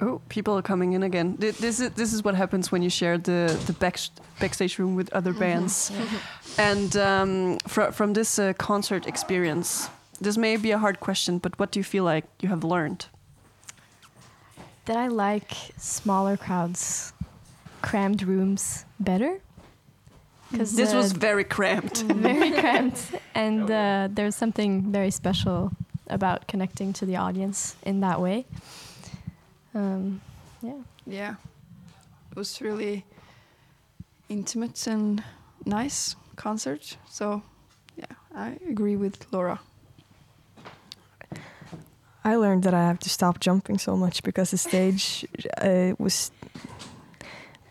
Oh, 0.00 0.20
people 0.28 0.54
are 0.58 0.62
coming 0.62 0.92
in 0.94 1.02
again. 1.02 1.36
Th- 1.36 1.56
This 1.58 1.78
is 1.80 1.90
this 1.90 2.12
is 2.12 2.22
what 2.24 2.34
happens 2.34 2.72
when 2.72 2.82
you 2.82 2.90
share 2.90 3.18
the 3.18 3.56
the 3.66 3.72
back 3.72 3.96
backstage 4.40 4.78
room 4.78 4.96
with 4.96 5.12
other 5.14 5.32
bands. 5.32 5.90
And 6.58 6.94
um, 6.96 7.58
fr- 7.66 7.92
from 7.92 8.12
this 8.12 8.38
uh, 8.38 8.52
concert 8.58 9.06
experience, 9.06 9.88
this 10.20 10.36
may 10.36 10.56
be 10.58 10.72
a 10.74 10.78
hard 10.78 10.98
question, 11.00 11.38
but 11.38 11.52
what 11.58 11.72
do 11.72 11.78
you 11.80 11.84
feel 11.84 12.04
like 12.04 12.24
you 12.42 12.48
have 12.50 12.62
learned? 12.66 13.06
That 14.86 14.96
I 14.96 15.08
like 15.08 15.52
smaller 15.78 16.36
crowds, 16.36 17.12
crammed 17.82 18.22
rooms 18.22 18.84
better. 18.98 19.40
Because 20.50 20.74
This 20.74 20.92
was 20.92 21.12
very 21.12 21.44
cramped. 21.44 22.02
very 22.02 22.50
cramped, 22.60 23.12
and 23.34 23.70
uh, 23.70 24.08
there's 24.10 24.34
something 24.34 24.92
very 24.92 25.10
special 25.10 25.70
about 26.08 26.46
connecting 26.46 26.92
to 26.94 27.06
the 27.06 27.16
audience 27.16 27.76
in 27.84 28.00
that 28.00 28.20
way. 28.20 28.44
Um, 29.74 30.20
yeah. 30.62 30.82
yeah, 31.06 31.34
it 32.30 32.36
was 32.36 32.60
really 32.60 33.04
intimate 34.28 34.86
and 34.86 35.22
nice 35.64 36.16
concert. 36.36 36.96
So 37.08 37.42
yeah, 37.96 38.04
I 38.34 38.58
agree 38.68 38.96
with 38.96 39.26
Laura. 39.32 39.60
I 42.24 42.36
learned 42.36 42.62
that 42.64 42.74
I 42.74 42.86
have 42.86 42.98
to 43.00 43.10
stop 43.10 43.40
jumping 43.40 43.78
so 43.78 43.96
much 43.96 44.22
because 44.22 44.50
the 44.50 44.58
stage 44.58 45.26
uh, 45.60 45.92
was 45.98 46.30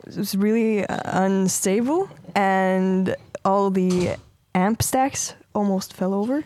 was 0.05 0.35
really 0.35 0.85
uh, 0.85 0.97
unstable 1.05 2.09
and 2.35 3.15
all 3.45 3.69
the 3.71 4.15
amp 4.53 4.81
stacks 4.81 5.35
almost 5.53 5.93
fell 5.93 6.13
over. 6.13 6.43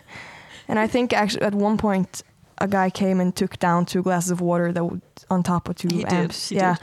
And 0.68 0.78
I 0.78 0.86
think 0.86 1.12
actually 1.12 1.42
at 1.42 1.54
one 1.54 1.76
point 1.78 2.22
a 2.58 2.68
guy 2.68 2.90
came 2.90 3.20
and 3.20 3.34
took 3.34 3.58
down 3.58 3.86
two 3.86 4.02
glasses 4.02 4.30
of 4.30 4.40
water 4.40 4.72
that 4.72 4.84
were 4.84 5.00
on 5.30 5.42
top 5.42 5.68
of 5.68 5.76
two 5.76 5.88
He 5.88 6.04
did, 6.04 6.12
amps. 6.12 6.48
he 6.48 6.56
yeah. 6.56 6.76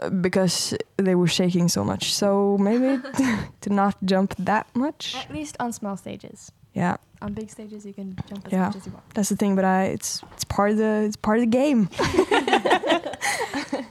Uh, 0.00 0.10
because 0.10 0.74
they 0.96 1.14
were 1.14 1.26
shaking 1.26 1.68
so 1.68 1.84
much. 1.84 2.14
So 2.14 2.56
maybe 2.58 3.02
to 3.62 3.70
not 3.70 3.96
jump 4.04 4.34
that 4.38 4.66
much. 4.74 5.14
At 5.16 5.32
least 5.32 5.56
on 5.58 5.72
small 5.72 5.96
stages. 5.96 6.52
Yeah, 6.76 6.96
On 7.22 7.32
big 7.32 7.50
stages, 7.50 7.86
you 7.86 7.94
can 7.94 8.14
jump 8.28 8.46
as 8.46 8.52
Yeah. 8.52 8.66
much 8.66 8.76
as 8.76 8.86
you 8.86 8.92
want. 8.92 9.04
that's 9.14 9.30
the 9.30 9.36
thing. 9.36 9.56
But 9.56 9.64
I, 9.64 9.84
it's 9.96 10.22
it's 10.34 10.44
part 10.44 10.70
of 10.72 10.76
the 10.76 11.04
it's 11.08 11.16
part 11.16 11.38
of 11.38 11.50
the 11.50 11.58
game. 11.58 11.88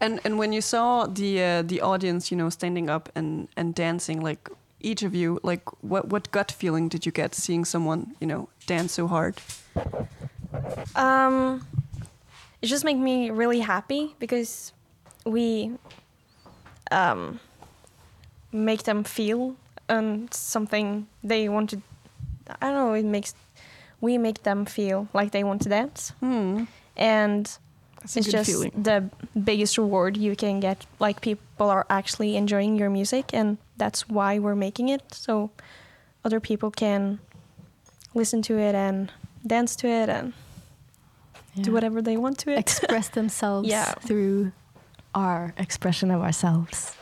And 0.00 0.20
and 0.24 0.38
when 0.38 0.52
you 0.52 0.60
saw 0.60 1.06
the 1.06 1.42
uh, 1.42 1.62
the 1.62 1.80
audience, 1.80 2.30
you 2.30 2.36
know, 2.38 2.50
standing 2.50 2.88
up 2.88 3.08
and 3.16 3.48
and 3.56 3.74
dancing, 3.74 4.22
like 4.22 4.48
each 4.80 5.02
of 5.02 5.12
you, 5.14 5.40
like 5.42 5.62
what 5.82 6.04
what 6.12 6.30
gut 6.30 6.52
feeling 6.52 6.88
did 6.88 7.04
you 7.04 7.10
get 7.12 7.34
seeing 7.34 7.64
someone, 7.66 8.14
you 8.20 8.26
know, 8.28 8.48
dance 8.66 8.92
so 8.94 9.08
hard? 9.08 9.34
Um, 10.94 11.66
it 12.62 12.66
just 12.68 12.84
made 12.84 12.98
me 12.98 13.30
really 13.30 13.60
happy 13.60 14.14
because 14.20 14.72
we 15.26 15.72
um, 16.92 17.40
make 18.52 18.82
them 18.84 19.02
feel 19.04 19.56
um, 19.88 20.28
something 20.30 21.06
they 21.24 21.48
want 21.48 21.70
to. 21.70 21.82
I 22.60 22.66
don't 22.70 22.74
know. 22.86 22.94
It 22.94 23.04
makes 23.04 23.34
we 24.00 24.16
make 24.18 24.42
them 24.44 24.64
feel 24.64 25.08
like 25.12 25.30
they 25.32 25.42
want 25.44 25.62
to 25.62 25.68
dance, 25.68 26.12
Hmm. 26.20 26.64
and 26.96 27.46
That's 28.00 28.16
it's 28.16 28.28
just 28.30 28.50
feeling. 28.50 28.70
the 28.82 29.10
biggest 29.44 29.76
reward 29.78 30.16
you 30.16 30.36
can 30.36 30.60
get. 30.60 30.86
Like 31.00 31.20
people 31.20 31.68
are 31.70 31.84
actually 31.90 32.36
enjoying 32.36 32.76
your 32.78 32.90
music, 32.90 33.34
and 33.34 33.58
that's 33.76 34.08
why 34.08 34.38
we're 34.38 34.54
making 34.56 34.88
it 34.88 35.02
so 35.12 35.50
other 36.24 36.40
people 36.40 36.70
can 36.70 37.18
listen 38.14 38.42
to 38.42 38.58
it 38.58 38.74
and 38.74 39.10
dance 39.46 39.74
to 39.76 39.86
it 39.88 40.08
and 40.08 40.32
do 41.60 41.72
whatever 41.72 42.00
they 42.02 42.16
want 42.16 42.38
to 42.38 42.50
it. 42.52 42.58
Express 42.58 43.08
themselves 43.18 43.68
Yeah. 43.68 43.92
through 44.06 44.52
our 45.14 45.54
expression 45.58 46.10
of 46.10 46.20
ourselves. 46.22 46.94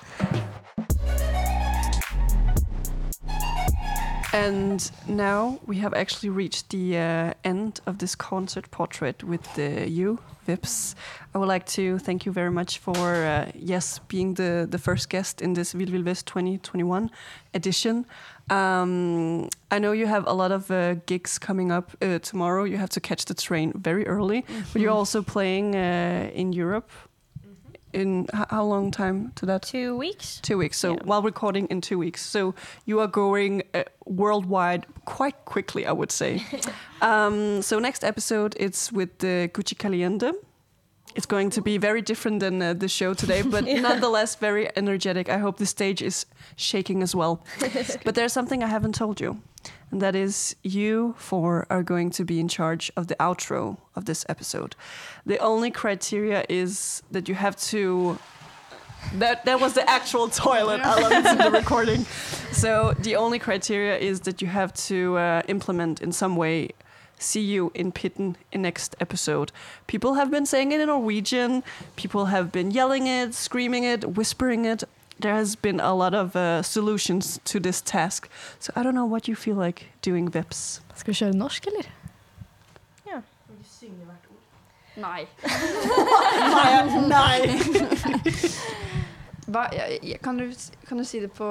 And 4.36 4.90
now 5.08 5.58
we 5.66 5.78
have 5.78 5.94
actually 5.94 6.28
reached 6.28 6.68
the 6.68 6.98
uh, 6.98 7.32
end 7.42 7.80
of 7.86 7.96
this 7.96 8.14
concert 8.14 8.70
portrait 8.70 9.24
with 9.24 9.58
uh, 9.58 9.62
you, 9.86 10.18
Veps. 10.46 10.94
I 11.34 11.38
would 11.38 11.48
like 11.48 11.64
to 11.68 11.98
thank 11.98 12.26
you 12.26 12.32
very 12.32 12.50
much 12.50 12.76
for, 12.76 12.98
uh, 12.98 13.50
yes, 13.54 13.98
being 14.08 14.34
the, 14.34 14.66
the 14.70 14.76
first 14.78 15.08
guest 15.08 15.40
in 15.40 15.54
this 15.54 15.72
Vild 15.72 15.88
Vild 15.88 16.04
Vest 16.04 16.26
2021 16.26 17.10
edition. 17.54 18.04
Um, 18.50 19.48
I 19.70 19.78
know 19.78 19.92
you 19.92 20.06
have 20.06 20.26
a 20.26 20.34
lot 20.34 20.52
of 20.52 20.70
uh, 20.70 20.94
gigs 21.06 21.38
coming 21.38 21.72
up 21.72 21.92
uh, 22.02 22.18
tomorrow. 22.18 22.64
You 22.64 22.76
have 22.76 22.90
to 22.90 23.00
catch 23.00 23.24
the 23.24 23.34
train 23.34 23.72
very 23.74 24.06
early, 24.06 24.44
but 24.72 24.82
you're 24.82 24.92
also 24.92 25.22
playing 25.22 25.74
uh, 25.74 26.30
in 26.34 26.52
Europe. 26.52 26.90
In 27.92 28.26
h- 28.34 28.46
how 28.50 28.64
long 28.64 28.90
time 28.90 29.32
to 29.36 29.46
that? 29.46 29.62
Two 29.62 29.96
weeks. 29.96 30.40
Two 30.42 30.58
weeks. 30.58 30.78
So 30.78 30.92
Yeah. 30.94 31.04
while 31.04 31.22
recording 31.22 31.66
in 31.70 31.80
two 31.80 31.98
weeks, 31.98 32.20
so 32.24 32.54
you 32.84 33.00
are 33.00 33.06
going 33.08 33.62
uh, 33.74 33.84
worldwide 34.04 34.86
quite 35.04 35.44
quickly, 35.44 35.86
I 35.86 35.92
would 35.92 36.12
say. 36.12 36.42
um, 37.00 37.62
so 37.62 37.78
next 37.78 38.04
episode, 38.04 38.54
it's 38.58 38.92
with 38.92 39.18
the 39.18 39.48
Gucci 39.54 39.76
Caliente. 39.78 40.32
It's 41.14 41.26
going 41.26 41.48
to 41.50 41.62
be 41.62 41.78
very 41.78 42.02
different 42.02 42.40
than 42.40 42.60
uh, 42.60 42.74
the 42.74 42.88
show 42.88 43.14
today, 43.14 43.40
but 43.42 43.64
nonetheless 43.88 44.34
very 44.34 44.68
energetic. 44.76 45.28
I 45.30 45.38
hope 45.38 45.56
the 45.56 45.64
stage 45.66 46.02
is 46.02 46.26
shaking 46.56 47.02
as 47.02 47.14
well. 47.14 47.42
but 48.04 48.14
there's 48.14 48.32
something 48.34 48.62
I 48.62 48.66
haven't 48.66 48.94
told 48.94 49.20
you, 49.20 49.40
and 49.90 50.00
that 50.02 50.14
is 50.14 50.56
you 50.62 51.14
four 51.16 51.66
are 51.70 51.82
going 51.82 52.10
to 52.10 52.24
be 52.24 52.40
in 52.40 52.48
charge 52.48 52.90
of 52.96 53.06
the 53.06 53.14
outro 53.16 53.78
of 53.94 54.04
this 54.04 54.24
episode. 54.28 54.76
The 55.24 55.38
only 55.38 55.70
criteria 55.70 56.44
is 56.48 57.02
that 57.10 57.28
you 57.28 57.34
have 57.34 57.56
to 57.72 58.18
that 59.14 59.44
that 59.44 59.60
was 59.60 59.74
the 59.74 59.88
actual 59.88 60.28
toilet 60.28 60.80
element 60.82 61.26
in 61.26 61.38
the 61.38 61.50
recording. 61.50 62.06
So 62.52 62.94
the 62.98 63.16
only 63.16 63.38
criteria 63.38 63.98
is 63.98 64.20
that 64.20 64.40
you 64.40 64.48
have 64.48 64.72
to 64.88 65.18
uh, 65.18 65.42
implement 65.46 66.00
in 66.00 66.10
some 66.10 66.36
way. 66.36 66.70
See 67.18 67.42
you 67.42 67.70
in 67.74 67.92
Pitten 67.92 68.36
in 68.50 68.62
next 68.62 68.96
episode. 68.98 69.52
People 69.86 70.14
have 70.14 70.30
been 70.30 70.46
saying 70.46 70.72
it 70.72 70.80
in 70.80 70.86
Norwegian. 70.86 71.62
People 71.96 72.26
have 72.26 72.50
been 72.52 72.70
yelling 72.70 73.06
it, 73.06 73.34
screaming 73.34 73.84
it, 73.84 74.16
whispering 74.16 74.64
it. 74.64 74.84
There 75.20 75.34
has 75.34 75.56
been 75.56 75.80
a 75.80 75.94
lot 75.94 76.14
of 76.14 76.36
uh, 76.36 76.62
solutions 76.62 77.40
to 77.44 77.60
this 77.60 77.80
task. 77.82 78.28
So 78.58 78.72
I 78.76 78.82
don't 78.82 78.94
know 78.94 79.06
what 79.06 79.28
you 79.28 79.34
feel 79.36 79.56
like 79.56 79.86
doing, 80.04 80.30
Vips. 80.30 80.80
Ska 80.94 81.10
vi 81.10 81.14
köra 81.14 81.32
norsk 81.32 81.66
eller? 81.66 81.84
Nei. 84.96 85.26
Nei. 87.08 87.58
Hva, 89.46 89.68
ja, 89.72 89.82
ja, 90.02 90.16
kan, 90.22 90.38
du, 90.38 90.52
kan 90.88 90.98
du 90.98 91.04
si 91.04 91.20
det 91.20 91.32
på 91.32 91.46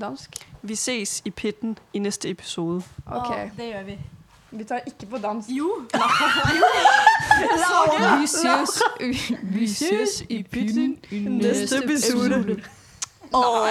dansk? 0.00 0.30
Vi 0.62 0.74
ses 0.76 1.22
i 1.24 1.30
Pitten 1.30 1.78
i 1.92 1.98
næste 1.98 2.30
episode. 2.30 2.82
Ok. 3.06 3.36
det 3.56 3.66
gjør 3.72 3.82
vi. 3.82 3.98
Vi 4.50 4.64
tar 4.64 4.80
ikke 4.86 5.06
på 5.06 5.18
dansk. 5.18 5.48
Jo! 5.48 5.82
Vi 8.20 8.26
ses, 8.26 8.82
vi 9.42 9.66
ses 9.68 10.22
i 10.28 10.42
pytten 10.42 10.98
i 11.10 11.18
næste 11.18 11.76
episode. 11.84 12.62
Oh. 13.32 13.66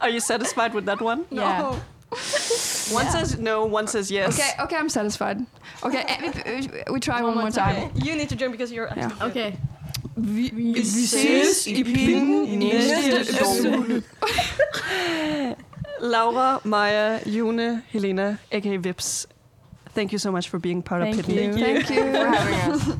Are 0.00 0.08
you 0.08 0.20
satisfied 0.20 0.74
with 0.74 0.86
that 0.86 1.00
one? 1.00 1.24
Yeah. 1.30 1.74
One 2.92 3.10
says 3.10 3.38
no, 3.38 3.64
one 3.64 3.86
says 3.86 4.10
yes. 4.10 4.38
Okay, 4.38 4.50
okay, 4.62 4.76
I'm 4.76 4.88
satisfied. 4.88 5.44
Okay, 5.82 6.04
eh, 6.06 6.60
we, 6.60 6.92
we 6.94 7.00
try 7.00 7.22
one, 7.22 7.34
more 7.36 7.50
time. 7.50 7.90
You 7.94 8.14
need 8.14 8.28
to 8.28 8.36
jump 8.36 8.52
because 8.52 8.70
you're 8.72 8.88
Ja. 8.96 9.10
Okay. 9.20 9.56
Vi, 10.16 10.50
Vi 10.54 10.84
ses 11.06 11.66
i 11.66 11.82
pinden 11.84 12.58
næste. 12.58 14.02
Laura, 16.00 16.60
Maja, 16.64 17.18
June, 17.26 17.82
Helena, 17.88 18.36
aka 18.52 18.76
Veps. 18.76 19.26
Thank 19.94 20.12
you 20.12 20.18
so 20.18 20.30
much 20.30 20.48
for 20.48 20.58
being 20.58 20.82
part 20.82 21.02
Thank 21.02 21.18
of 21.18 21.26
Pitten. 21.26 21.58
you. 21.58 21.64
Thank 21.64 21.90
you. 21.90 22.02
for 22.02 22.26
having 22.26 22.74
us. 22.74 22.98